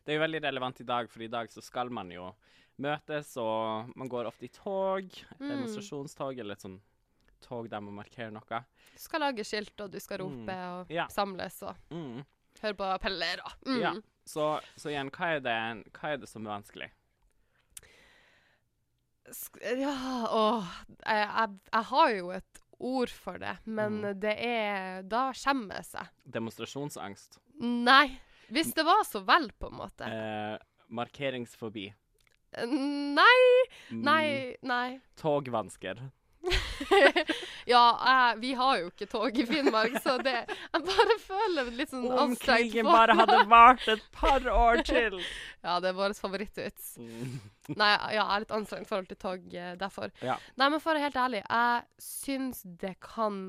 Det 0.06 0.14
er 0.14 0.20
jo 0.20 0.24
veldig 0.24 0.42
relevant 0.44 0.80
i 0.80 0.84
dag, 0.86 1.10
for 1.10 1.22
i 1.22 1.28
dag 1.28 1.50
så 1.52 1.62
skal 1.62 1.90
man 1.90 2.10
jo 2.10 2.34
møtes, 2.80 3.36
og 3.38 3.92
man 3.98 4.08
går 4.08 4.26
ofte 4.26 4.46
i 4.46 4.48
tog, 4.48 5.04
Mm. 5.40 5.50
demonstrasjonstog, 5.50 6.40
eller 6.40 6.54
et 6.54 6.62
sånn 6.62 6.80
tog 7.42 7.70
der 7.70 7.82
man 7.82 7.94
markerer 7.96 8.32
noe. 8.32 8.66
Du 8.94 8.98
skal 9.00 9.20
lage 9.20 9.44
skilt, 9.44 9.80
og 9.82 9.92
du 9.92 10.00
skal 10.00 10.20
rope 10.20 10.46
Mm. 10.48 10.80
og 10.80 10.88
Ja. 10.90 11.08
samles 11.08 11.62
og 11.62 11.76
Mm. 11.92 12.26
høre 12.62 12.74
på 12.74 12.84
appeller. 13.00 13.40
og- 13.46 13.66
Mm. 13.66 13.82
Ja. 13.82 13.94
Så, 14.26 14.62
så 14.78 14.90
igjen, 14.90 15.10
hva 15.12 15.36
er, 15.36 15.40
det, 15.42 15.92
hva 15.94 16.14
er 16.14 16.18
det 16.18 16.30
som 16.30 16.48
er 16.48 16.62
vanskelig? 16.62 16.90
Ja, 19.28 19.94
åh 20.32 20.68
jeg, 21.06 21.28
jeg, 21.28 21.50
jeg 21.74 21.84
har 21.90 22.12
jo 22.16 22.30
et 22.32 22.62
ord 22.80 23.10
for 23.10 23.38
det, 23.42 23.56
men 23.66 24.02
Mm. 24.04 24.20
det 24.22 24.36
er 24.38 25.02
Da 25.04 25.32
skjemmer 25.34 25.82
jeg. 25.84 26.08
Demonstrasjonsangst? 26.32 27.40
Nei. 27.60 28.20
Hvis 28.50 28.74
det 28.74 28.86
var 28.86 29.04
så 29.04 29.20
vel, 29.28 29.50
på 29.60 29.68
en 29.72 29.78
måte. 29.82 30.06
Eh, 30.08 30.58
markeringsfobi? 30.90 31.90
Nei, 32.58 33.66
Mm, 33.92 34.04
nei, 34.04 34.56
nei. 34.64 35.00
Togvansker? 35.20 36.00
ja, 37.74 37.82
jeg, 38.06 38.38
vi 38.42 38.54
har 38.60 38.80
jo 38.82 38.88
ikke 38.92 39.08
tog 39.12 39.38
i 39.40 39.46
Finnmark, 39.50 39.98
så 40.04 40.18
det 40.24 40.34
Jeg 40.50 40.84
bare 40.88 41.16
føler 41.24 41.72
litt 41.78 41.92
sånn 41.94 42.06
Om 42.12 42.36
krigen 42.42 42.88
bare 42.88 43.16
hadde 43.18 43.40
vart 43.52 43.88
et 43.92 44.04
par 44.16 44.46
år 44.52 44.84
til! 44.88 45.20
Ja, 45.68 45.80
det 45.84 45.90
er 45.90 45.96
vår 45.98 46.14
favorittvits. 46.16 46.94
Mm. 47.02 47.40
Nei, 47.76 47.90
ja, 47.90 48.12
jeg 48.14 48.22
er 48.24 48.44
litt 48.46 48.54
anstrengt 48.56 48.88
forhold 48.88 49.10
til 49.10 49.18
tog 49.20 49.56
eh, 49.58 49.74
derfor. 49.76 50.14
Ja. 50.24 50.38
Nei, 50.56 50.70
men 50.72 50.80
for 50.80 50.94
å 50.94 50.96
være 50.96 51.10
helt 51.10 51.18
ærlig, 51.20 51.42
jeg 51.44 52.06
syns 52.06 52.62
det 52.80 52.94
kan 53.04 53.42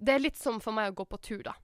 Det 0.00 0.16
er 0.16 0.24
litt 0.24 0.40
som 0.40 0.58
for 0.64 0.74
meg 0.74 0.90
å 0.90 0.96
gå 0.98 1.06
på 1.12 1.20
tur, 1.28 1.44
da. 1.46 1.54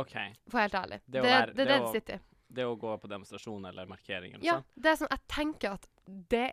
OK. 0.00 0.14
For 0.48 0.56
være 0.60 0.68
helt 0.70 0.78
ærlig. 0.80 1.00
Det 1.04 1.18
Det, 1.18 1.20
å 1.20 1.26
det, 1.26 1.28
det 1.58 1.66
er 1.66 1.68
det 1.68 1.68
det 1.74 1.92
sitter 1.98 2.16
i. 2.16 2.22
Det 2.58 2.64
å 2.64 2.76
gå 2.80 2.94
på 3.02 3.10
demonstrasjon 3.12 3.68
eller 3.68 3.90
markering 3.90 4.38
eller 4.38 4.46
Ja, 4.46 4.54
sånn. 4.62 4.68
det 4.80 4.90
er 4.94 5.00
sånn, 5.02 5.12
jeg 5.12 5.26
tenker 5.34 5.76
at 5.76 5.88
det 6.32 6.46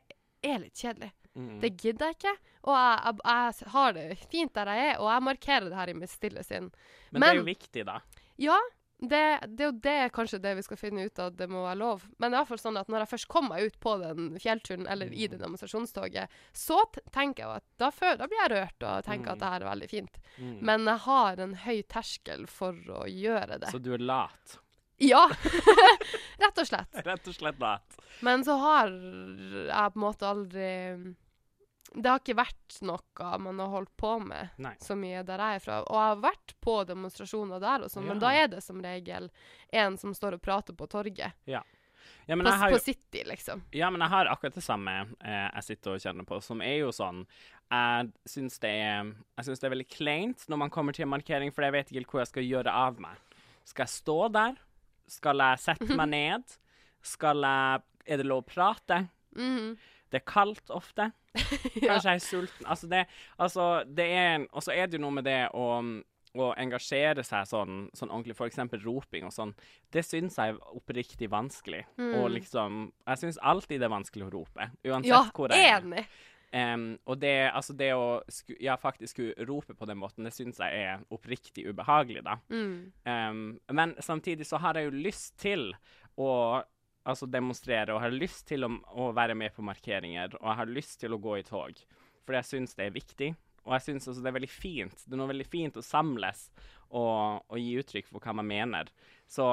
er 0.44 0.60
litt 0.66 0.76
kjedelig. 0.76 1.14
Mm. 1.36 1.60
Det 1.60 1.74
gidder 1.82 2.08
jeg 2.12 2.16
ikke. 2.20 2.36
Og 2.66 2.74
jeg, 2.80 3.18
jeg, 3.26 3.54
jeg 3.60 3.72
har 3.76 3.94
det 3.94 4.06
fint 4.32 4.54
der 4.56 4.72
jeg 4.72 4.88
er, 4.94 4.96
og 5.04 5.10
jeg 5.12 5.24
markerer 5.28 5.70
det 5.70 5.76
her 5.78 5.90
i 5.92 5.98
mitt 6.00 6.10
stille 6.14 6.44
sinn. 6.48 6.72
Men, 7.12 7.22
det 7.22 7.30
er 7.34 7.40
jo 7.42 7.46
viktig, 7.50 7.84
da. 7.86 8.00
Ja, 8.42 8.56
det, 9.04 9.20
det 9.52 9.66
er 9.66 9.68
jo 9.68 9.80
det 9.84 9.96
kanskje 10.16 10.40
det 10.40 10.54
vi 10.56 10.64
skal 10.64 10.80
finne 10.80 11.04
ut 11.06 11.20
av, 11.20 11.34
det 11.36 11.50
må 11.52 11.66
være 11.66 11.78
lov. 11.82 12.06
Men 12.18 12.32
det 12.32 12.38
er 12.38 12.40
i 12.40 12.42
hvert 12.46 12.52
fall 12.54 12.62
sånn 12.64 12.80
at 12.80 12.88
når 12.90 13.04
jeg 13.04 13.12
først 13.12 13.28
kom 13.36 13.50
meg 13.52 13.68
ut 13.68 13.76
på 13.84 13.98
den 14.02 14.30
fjellturen, 14.40 14.88
eller 14.88 15.12
i 15.12 15.26
Mm. 15.28 15.32
det 15.36 15.40
demonstrasjonstoget, 15.44 16.32
så 16.56 16.80
tenker 17.12 17.44
jeg 17.44 17.60
at 17.60 17.66
da, 17.84 17.90
før, 17.92 18.16
da 18.24 18.28
blir 18.32 18.40
jeg 18.46 18.54
rørt 18.56 18.88
og 18.88 19.04
tenker 19.10 19.28
Mm. 19.28 19.34
at 19.36 19.40
det 19.44 19.52
her 19.52 19.62
er 19.68 19.70
veldig 19.74 19.90
fint. 19.92 20.18
Mm. 20.40 20.56
Men 20.72 20.86
jeg 20.88 21.04
har 21.10 21.44
en 21.44 21.56
høy 21.68 21.82
terskel 21.92 22.48
for 22.48 22.72
å 22.72 23.04
gjøre 23.12 23.60
det. 23.60 23.70
Så 23.76 23.84
du 23.84 23.92
er 23.94 24.00
lat? 24.00 24.58
Ja! 25.04 25.26
Rett 26.40 26.58
og 26.64 26.68
slett. 26.72 26.96
Rett 27.06 27.28
og 27.28 27.36
slett 27.36 27.60
lat. 27.60 27.98
Men 28.24 28.46
så 28.48 28.56
har 28.62 28.88
jeg 28.88 29.92
på 29.92 30.00
en 30.00 30.06
måte 30.08 30.24
aldri 30.32 30.70
Det 31.96 32.10
har 32.12 32.20
ikke 32.20 32.36
vært 32.38 32.78
noe 32.84 33.30
man 33.40 33.60
har 33.64 33.72
holdt 33.72 33.94
på 33.98 34.18
med 34.20 34.58
Nei. 34.60 34.74
så 34.84 34.98
mye 35.00 35.24
der 35.24 35.40
jeg 35.40 35.60
er 35.60 35.64
fra. 35.64 35.78
Og 35.88 35.96
jeg 35.96 36.12
har 36.12 36.24
vært 36.26 36.56
på 36.64 36.76
demonstrasjoner 36.90 37.64
der 37.64 37.86
og 37.86 37.92
sånn, 37.94 38.08
men 38.10 38.20
da 38.20 38.34
er 38.36 38.50
det 38.52 38.62
som 38.66 38.82
regel 38.84 39.30
en 39.72 39.98
som 40.02 40.14
står 40.16 40.38
og 40.38 40.44
prater 40.44 40.76
på 40.76 40.88
torget. 40.92 41.38
Ja, 42.26 42.36
men 42.36 42.44
På, 42.46 42.52
har 42.52 42.72
på 42.72 42.80
City, 42.80 43.24
liksom. 43.26 43.64
Ja, 43.72 43.90
men 43.94 44.02
jeg 44.02 44.10
har 44.10 44.30
akkurat 44.30 44.58
det 44.58 44.64
samme 44.66 44.94
eh, 45.24 45.48
jeg 45.56 45.66
sitter 45.70 45.96
og 45.96 46.04
kjenner 46.04 46.28
på, 46.28 46.40
som 46.42 46.62
er 46.62 46.80
jo 46.82 46.92
sånn 46.94 47.24
Jeg 47.72 48.12
syns 48.30 48.60
det 48.62 48.74
det 49.46 49.56
er 49.66 49.74
veldig 49.74 49.88
kleint 49.90 50.46
når 50.50 50.62
man 50.66 50.74
kommer 50.74 50.94
til 50.94 51.06
en 51.08 51.14
markering, 51.16 51.54
for 51.54 51.66
jeg 51.66 51.76
vet 51.76 51.92
ikke 51.94 52.12
hvor 52.16 52.24
jeg 52.24 52.32
skal 52.34 52.46
gjøre 52.46 52.74
av 52.74 53.02
meg. 53.02 53.18
Skal 53.66 53.86
jeg 53.88 53.94
stå 53.96 54.20
der? 54.34 54.60
Skal 55.10 55.42
jeg 55.42 55.62
sette 55.64 55.98
meg 55.98 56.14
ned? 56.18 56.58
Skal 57.06 57.46
jeg 57.46 57.86
Er 58.06 58.22
det 58.22 58.28
lov 58.30 58.44
å 58.44 58.50
prate? 58.50 59.06
Mhm. 59.36 59.76
Det 60.12 60.22
er 60.22 60.26
kaldt 60.30 60.70
ofte. 60.70 61.12
ja. 61.36 61.96
Kanskje 61.96 62.12
jeg 62.12 62.20
er 62.20 62.26
sulten. 62.26 62.66
Altså, 62.72 62.88
det, 62.92 63.06
altså, 63.38 63.70
det 63.88 64.06
er 64.12 64.36
en 64.36 64.48
Og 64.52 64.64
så 64.64 64.72
er 64.76 64.88
det 64.88 65.00
jo 65.00 65.06
noe 65.06 65.18
med 65.22 65.26
det 65.28 65.40
å 65.54 65.70
å 66.36 66.50
engasjere 66.60 67.24
seg 67.24 67.46
sånn, 67.48 67.86
sånn 67.96 68.10
ordentlig, 68.12 68.34
f.eks. 68.36 68.58
roping 68.84 69.24
og 69.24 69.32
sånn, 69.32 69.54
det 69.96 70.02
syns 70.04 70.36
jeg 70.36 70.52
er 70.52 70.58
oppriktig 70.76 71.30
vanskelig. 71.32 71.86
Og 71.96 72.26
Mm. 72.28 72.34
liksom 72.34 72.92
Jeg 73.08 73.22
syns 73.22 73.38
alltid 73.42 73.80
det 73.80 73.88
er 73.88 73.94
vanskelig 73.94 74.26
å 74.28 74.32
rope, 74.34 74.66
uansett 74.84 75.08
ja, 75.14 75.22
hvor 75.32 75.48
jeg 75.56 75.64
er. 75.64 75.80
enig. 75.80 76.04
Um, 76.52 77.00
og 77.08 77.20
det, 77.20 77.52
altså 77.56 77.74
det 77.76 77.94
å 77.96 78.22
sku, 78.32 78.54
ja, 78.60 78.76
faktisk 78.76 79.14
skulle 79.16 79.48
rope 79.48 79.74
på 79.76 79.88
den 79.88 79.98
måten, 79.98 80.28
det 80.28 80.34
syns 80.36 80.60
jeg 80.60 80.76
er 80.76 81.02
oppriktig 81.10 81.66
ubehagelig, 81.72 82.24
da. 82.28 82.36
Mm. 82.52 82.92
Um, 83.08 83.60
men 83.72 83.96
samtidig 84.00 84.46
så 84.48 84.60
har 84.60 84.76
jeg 84.76 84.92
jo 84.92 84.92
lyst 85.08 85.38
til 85.40 85.70
å 86.20 86.62
altså 87.06 87.30
demonstrere, 87.30 87.94
og 87.94 88.02
har 88.04 88.14
lyst 88.14 88.48
til 88.50 88.66
å, 88.66 88.72
å 88.98 89.10
være 89.16 89.38
med 89.38 89.54
på 89.56 89.66
markeringer, 89.66 90.38
og 90.42 90.48
jeg 90.50 90.60
har 90.62 90.76
lyst 90.78 91.00
til 91.04 91.16
å 91.16 91.22
gå 91.22 91.40
i 91.40 91.48
tog. 91.48 91.82
For 92.26 92.38
jeg 92.38 92.50
syns 92.50 92.78
det 92.78 92.88
er 92.88 92.96
viktig, 92.96 93.34
og 93.66 93.76
jeg 93.78 93.86
syns 93.88 94.08
også 94.10 94.24
det 94.24 94.32
er 94.32 94.40
veldig 94.40 94.54
fint. 94.54 95.04
Det 95.06 95.14
er 95.14 95.22
noe 95.22 95.34
veldig 95.34 95.50
fint 95.50 95.78
å 95.78 95.86
samles 95.86 96.48
og, 96.90 97.46
og 97.50 97.60
gi 97.62 97.76
uttrykk 97.82 98.10
for 98.10 98.22
hva 98.22 98.36
man 98.38 98.50
mener. 98.50 98.90
Så 99.30 99.48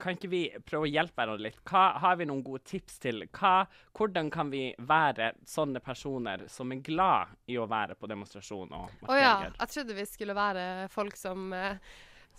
kan 0.00 0.16
ikke 0.16 0.30
vi 0.30 0.42
prøve 0.66 0.88
å 0.88 0.90
hjelpe 0.90 1.20
hverandre 1.20 1.46
litt? 1.46 1.60
Hva, 1.68 1.84
har 2.02 2.16
vi 2.18 2.26
noen 2.26 2.42
gode 2.46 2.64
tips 2.66 2.98
til? 3.02 3.22
Hva, 3.34 3.66
hvordan 3.94 4.30
kan 4.34 4.50
vi 4.50 4.64
være 4.78 5.32
sånne 5.48 5.82
personer 5.84 6.46
som 6.50 6.72
er 6.74 6.82
glad 6.86 7.36
i 7.50 7.58
å 7.60 7.68
være 7.70 7.94
på 7.98 8.10
demonstrasjon 8.10 8.74
og 8.74 9.06
Å 9.06 9.18
ja, 9.20 9.36
jeg 9.46 9.70
trodde 9.76 9.98
vi 9.98 10.06
skulle 10.10 10.36
være 10.36 10.66
folk 10.92 11.18
som 11.18 11.52
eh, 11.54 11.78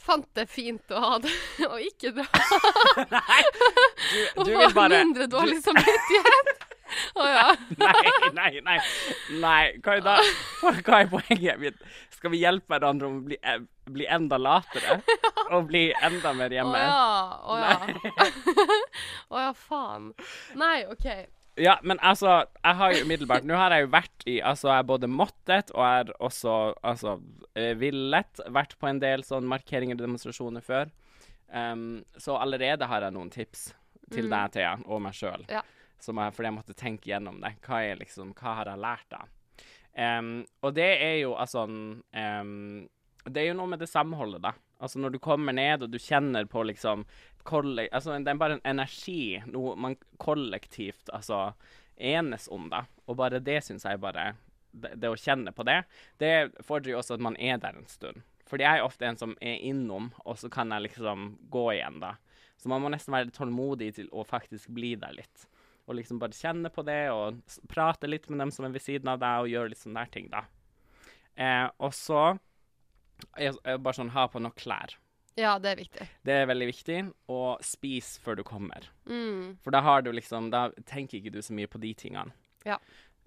fant 0.05 0.27
det 0.37 0.45
fint 0.51 0.91
å 0.93 1.01
ha 1.01 1.17
det, 1.23 1.33
og 1.71 1.81
ikke 1.81 2.13
dra. 2.15 2.27
Du, 3.05 4.21
Og 4.37 4.45
du 4.45 4.53
få 4.53 4.61
vil 4.61 4.73
bare 4.75 5.03
mindre 5.03 5.27
dårlig 5.31 5.61
samvittighet. 5.65 6.55
Å 7.19 7.23
ja. 7.27 7.45
Nei, 7.81 8.11
nei, 8.37 8.51
nei. 8.63 8.75
nei. 9.41 9.61
Hva, 9.83 9.95
er 9.97 10.03
da, 10.05 10.13
hva 10.61 10.99
er 11.01 11.09
poenget 11.11 11.57
mitt? 11.59 11.79
Skal 12.13 12.31
vi 12.31 12.43
hjelpe 12.43 12.75
hverandre 12.75 13.09
om 13.09 13.17
å 13.17 13.23
bli, 13.25 13.39
eh, 13.41 13.63
bli 13.91 14.05
enda 14.05 14.37
latere? 14.39 14.99
Og 15.49 15.65
bli 15.69 15.87
enda 16.05 16.31
mer 16.37 16.53
Å 16.53 16.59
hjemme? 16.59 16.83
ja. 16.83 17.01
Å 17.41 17.57
ja. 17.59 18.29
Å 19.33 19.43
ja, 19.47 19.51
faen. 19.65 20.11
Nei, 20.61 20.85
OK. 20.93 21.09
Ja, 21.57 21.77
men 21.83 21.99
altså, 22.03 22.43
jeg 22.63 22.75
har 22.75 22.91
jo 22.91 23.05
umiddelbart 23.05 23.45
Nå 23.47 23.55
har 23.55 23.71
jeg 23.71 23.85
jo 23.85 23.91
vært 23.93 24.25
i 24.27 24.33
Altså, 24.43 24.67
jeg 24.73 24.81
har 24.81 24.87
både 24.89 25.07
måttet 25.07 25.69
og 25.71 25.85
er 25.87 26.09
også 26.19 26.55
altså 26.83 27.13
eh, 27.55 27.71
villet 27.79 28.41
vært 28.51 28.75
på 28.81 28.89
en 28.89 28.99
del 28.99 29.23
sånn 29.23 29.47
markeringer 29.47 29.95
og 29.95 30.03
demonstrasjoner 30.03 30.65
før. 30.65 30.91
Um, 31.47 32.03
så 32.19 32.35
allerede 32.41 32.87
har 32.89 33.05
jeg 33.05 33.15
noen 33.15 33.31
tips 33.31 33.69
til 34.11 34.25
Mm. 34.27 34.33
deg, 34.33 34.51
Thea, 34.51 34.73
og 34.85 34.99
meg 35.01 35.13
sjøl. 35.15 35.45
Ja. 35.49 35.61
Fordi 36.03 36.43
jeg 36.49 36.53
måtte 36.53 36.75
tenke 36.77 37.09
gjennom 37.09 37.39
det. 37.41 37.55
Hva, 37.65 37.79
er 37.87 37.95
liksom, 37.97 38.33
hva 38.37 38.57
har 38.59 38.69
jeg 38.73 38.81
lært 38.83 39.07
da? 39.15 39.21
Um, 40.19 40.45
og 40.61 40.75
det 40.75 40.89
er 41.01 41.15
jo 41.21 41.31
altså 41.39 41.63
um, 41.69 42.89
Det 43.25 43.41
er 43.41 43.47
jo 43.47 43.55
noe 43.57 43.71
med 43.71 43.79
det 43.79 43.87
samholdet, 43.89 44.41
da. 44.43 44.51
Altså 44.85 45.01
når 45.01 45.15
du 45.15 45.21
kommer 45.23 45.55
ned 45.57 45.83
og 45.83 45.89
du 45.93 45.97
kjenner 46.01 46.45
på 46.49 46.63
liksom 46.69 47.05
altså 47.45 48.15
Det 48.17 48.31
er 48.31 48.37
bare 48.41 48.55
en 48.57 48.67
energi, 48.71 49.37
noe 49.45 49.75
man 49.77 49.97
kollektivt 50.17 51.11
altså 51.13 51.51
enes 51.95 52.47
om, 52.49 52.69
da. 52.71 52.85
Og 53.05 53.19
bare 53.19 53.39
det 53.39 53.59
syns 53.63 53.85
jeg 53.85 54.01
bare 54.01 54.31
det, 54.71 54.95
det 54.99 55.11
å 55.11 55.19
kjenne 55.19 55.53
på 55.55 55.63
det, 55.67 55.83
det 56.17 56.31
fordrer 56.65 56.95
jo 56.95 57.01
også 57.01 57.15
at 57.19 57.23
man 57.23 57.37
er 57.37 57.59
der 57.61 57.77
en 57.77 57.87
stund. 57.87 58.23
Fordi 58.49 58.65
jeg 58.65 58.79
er 58.79 58.85
ofte 58.85 59.07
en 59.07 59.17
som 59.17 59.35
er 59.41 59.61
innom, 59.65 60.11
og 60.25 60.37
så 60.41 60.49
kan 60.53 60.73
jeg 60.73 60.87
liksom 60.89 61.35
gå 61.53 61.65
igjen, 61.75 62.01
da. 62.01 62.15
Så 62.57 62.69
man 62.71 62.83
må 62.83 62.91
nesten 62.93 63.15
være 63.15 63.33
tålmodig 63.35 63.93
til 63.97 64.09
å 64.13 64.25
faktisk 64.27 64.73
bli 64.75 64.93
der 64.99 65.15
litt. 65.17 65.47
Og 65.85 65.97
liksom 65.99 66.19
bare 66.21 66.35
kjenne 66.35 66.69
på 66.73 66.85
det, 66.85 66.99
og 67.13 67.41
prate 67.71 68.09
litt 68.09 68.29
med 68.29 68.43
dem 68.43 68.53
som 68.53 68.67
er 68.67 68.75
ved 68.75 68.85
siden 68.85 69.09
av 69.11 69.21
deg, 69.21 69.41
og 69.41 69.53
gjøre 69.53 69.73
litt 69.73 69.81
sånne 69.81 70.03
der 70.03 70.13
ting, 70.13 70.29
da. 70.33 70.45
Eh, 71.35 71.67
og 71.83 71.93
så 71.95 72.25
er 73.37 73.53
er 73.63 73.77
bare 73.77 73.93
sånn 73.97 74.09
ha 74.15 74.27
på 74.27 74.41
nok 74.41 74.55
klær. 74.55 74.95
Ja, 75.37 75.57
det 75.59 75.71
er 75.73 75.75
viktig. 75.81 76.07
Det 76.23 76.33
er 76.41 76.45
veldig 76.47 76.67
viktig. 76.69 76.99
Og 77.27 77.59
spis 77.65 78.13
før 78.23 78.37
du 78.39 78.43
kommer. 78.47 78.85
Mm. 79.05 79.57
For 79.63 79.71
da 79.75 79.81
har 79.81 80.01
du 80.01 80.11
liksom 80.15 80.49
Da 80.53 80.69
tenker 80.87 81.17
ikke 81.19 81.33
du 81.35 81.41
så 81.43 81.51
mye 81.53 81.67
på 81.67 81.79
de 81.83 81.93
tingene. 81.93 82.31
Ja. 82.65 82.77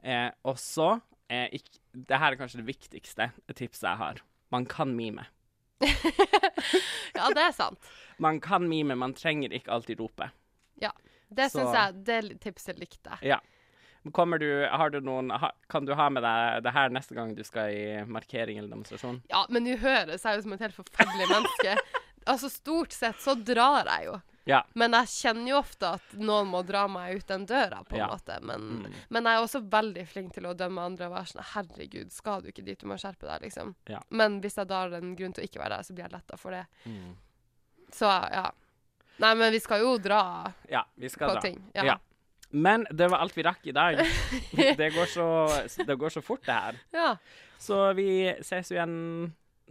Eh, 0.03 0.31
og 0.45 0.57
så 0.57 1.01
eh, 1.29 1.49
ikk- 1.53 1.81
Det 1.93 2.19
her 2.19 2.33
er 2.33 2.37
kanskje 2.41 2.63
det 2.63 2.67
viktigste 2.71 3.31
tipset 3.55 3.91
jeg 3.91 3.97
har. 4.01 4.23
Man 4.51 4.65
kan 4.67 4.95
mime. 4.97 5.27
Ja, 7.19 7.29
det 7.35 7.43
er 7.43 7.53
sant. 7.57 7.79
Man 8.23 8.41
kan 8.41 8.69
mime, 8.69 8.95
man 8.99 9.15
trenger 9.17 9.53
ikke 9.55 9.73
alltid 9.75 10.01
rope. 10.01 10.31
Ja. 10.81 10.93
Det 11.29 11.51
syns 11.53 11.75
jeg 11.75 12.05
Det 12.07 12.19
tipset 12.41 12.79
likte 12.81 13.11
jeg. 13.19 13.35
Ja. 13.35 13.39
Kommer 14.13 14.39
du, 14.39 14.49
har 14.71 14.91
du 14.91 15.01
noen, 15.01 15.31
kan 15.69 15.85
du 15.85 15.95
ha 15.95 16.09
med 16.11 16.23
deg 16.23 16.63
det 16.65 16.73
her 16.73 16.89
neste 16.91 17.15
gang 17.15 17.35
du 17.35 17.43
skal 17.45 17.71
i 17.71 18.05
markering 18.07 18.59
eller 18.59 18.69
demonstrasjon? 18.73 19.23
Ja, 19.31 19.47
men 19.49 19.65
du 19.65 19.77
høres 19.77 20.23
jeg 20.25 20.37
jo 20.37 20.43
som 20.43 20.53
et 20.57 20.61
helt 20.61 20.75
forferdelig 20.77 21.29
menneske. 21.31 21.77
Altså, 22.29 22.51
stort 22.53 22.93
sett 22.93 23.17
så 23.25 23.35
drar 23.35 23.87
jeg 23.89 24.05
jo. 24.11 24.19
Ja. 24.49 24.63
Men 24.75 24.93
jeg 24.97 25.09
kjenner 25.13 25.49
jo 25.51 25.57
ofte 25.61 25.91
at 25.99 26.13
noen 26.17 26.49
må 26.49 26.63
dra 26.65 26.87
meg 26.89 27.19
ut 27.19 27.27
den 27.29 27.45
døra, 27.47 27.83
på 27.85 27.97
en 27.97 28.01
Ja. 28.01 28.07
måte. 28.09 28.39
Men, 28.43 28.61
Mm. 28.85 28.93
men 29.11 29.25
jeg 29.25 29.35
er 29.37 29.43
også 29.45 29.61
veldig 29.69 30.07
flink 30.09 30.33
til 30.35 30.45
å 30.49 30.55
dømme 30.57 30.81
andre 30.81 31.07
og 31.07 31.13
være 31.13 31.27
sånn 31.35 31.45
Herregud, 31.55 32.11
skal 32.13 32.41
du 32.43 32.49
ikke 32.49 32.65
dit? 32.65 32.79
Du 32.79 32.87
må 32.87 32.97
skjerpe 32.97 33.27
deg, 33.29 33.43
liksom. 33.43 33.75
Ja. 33.89 34.01
Men 34.11 34.41
hvis 34.41 34.57
jeg 34.57 34.69
da 34.69 34.83
har 34.83 34.93
en 34.95 35.15
grunn 35.17 35.33
til 35.35 35.45
å 35.45 35.49
ikke 35.49 35.61
være 35.61 35.77
der, 35.77 35.83
så 35.85 35.93
blir 35.95 36.05
jeg 36.09 36.13
letta 36.13 36.37
for 36.39 36.51
det. 36.51 36.67
Mm. 36.87 37.15
Så 37.93 38.07
ja. 38.33 38.51
Nei, 39.19 39.35
men 39.35 39.53
vi 39.53 39.59
skal 39.61 39.81
jo 39.81 39.99
dra 39.99 40.53
Ja, 40.71 40.85
vi 40.97 41.09
skal 41.09 41.29
på 41.29 41.33
dra. 41.35 41.41
ting. 41.41 41.71
Ja. 41.75 41.97
Men 42.51 42.87
det 42.91 43.11
var 43.13 43.21
alt 43.21 43.37
vi 43.37 43.43
rakk 43.45 43.67
i 43.69 43.75
dag. 43.77 44.01
Det 44.81 44.91
går 44.95 45.07
så, 45.13 45.27
det 45.85 45.97
går 46.01 46.09
så 46.15 46.23
fort, 46.25 46.45
det 46.47 46.55
her. 46.55 46.79
ja. 46.97 47.17
Så 47.59 47.75
vi 47.99 48.07
ses 48.47 48.69
jo 48.71 48.77
igjen 48.79 48.93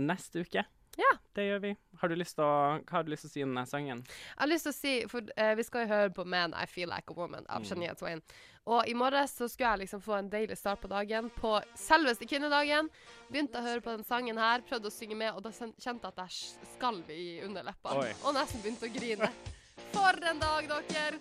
neste 0.03 0.41
uke. 0.43 0.65
Ja. 0.97 1.11
Det 1.37 1.45
gjør 1.45 1.59
vi. 1.63 1.69
Har 2.01 2.09
du 2.11 2.15
lyst 2.17 2.35
til 2.35 2.43
å, 2.43 2.49
hva 2.81 2.97
har 2.97 3.05
du 3.05 3.11
lyst 3.13 3.23
til 3.23 3.29
å 3.29 3.33
si 3.35 3.43
om 3.45 3.51
denne 3.53 3.63
sangen? 3.69 4.01
Jeg 4.09 4.39
har 4.41 4.49
lyst 4.49 4.65
til 4.67 4.73
å 4.73 4.77
si, 4.77 4.93
for 5.07 5.21
uh, 5.37 5.51
vi 5.55 5.63
skal 5.63 5.85
jo 5.85 5.91
høre 5.93 6.11
på 6.17 6.25
Man 6.27 6.55
I 6.57 6.65
Feel 6.67 6.89
Like 6.91 7.13
a 7.13 7.15
Woman 7.17 7.45
av 7.47 7.63
Mm. 7.63 7.95
Twain. 7.95 8.21
Og 8.67 8.89
i 8.89 8.95
morges 8.97 9.37
så 9.39 9.47
skulle 9.47 9.69
jeg 9.71 9.83
liksom 9.85 10.01
få 10.03 10.17
en 10.17 10.29
deilig 10.33 10.57
start 10.59 10.81
på 10.83 10.89
dagen 10.91 11.29
på 11.37 11.53
selveste 11.79 12.27
kvinnedagen. 12.27 12.89
Begynte 13.31 13.61
å 13.61 13.67
høre 13.69 13.79
på 13.85 13.93
den 13.95 14.03
sangen 14.03 14.37
her, 14.41 14.65
prøvde 14.67 14.89
å 14.91 14.93
synge 14.97 15.15
med, 15.15 15.31
og 15.37 15.45
da 15.45 15.53
kjente 15.55 15.87
jeg 15.87 16.11
at 16.11 16.19
jeg 16.25 16.73
skalv 16.75 17.13
i 17.13 17.39
underleppene. 17.45 18.09
Og 18.25 18.35
nesten 18.35 18.65
begynte 18.65 18.89
å 18.89 18.93
grine. 18.97 19.31
For 19.91 20.23
en 20.29 20.39
dag, 20.39 20.67
dere! 20.69 21.19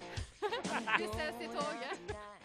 Vi 0.98 1.06
ses 1.16 1.40
i 1.40 1.48
toget. 1.54 2.35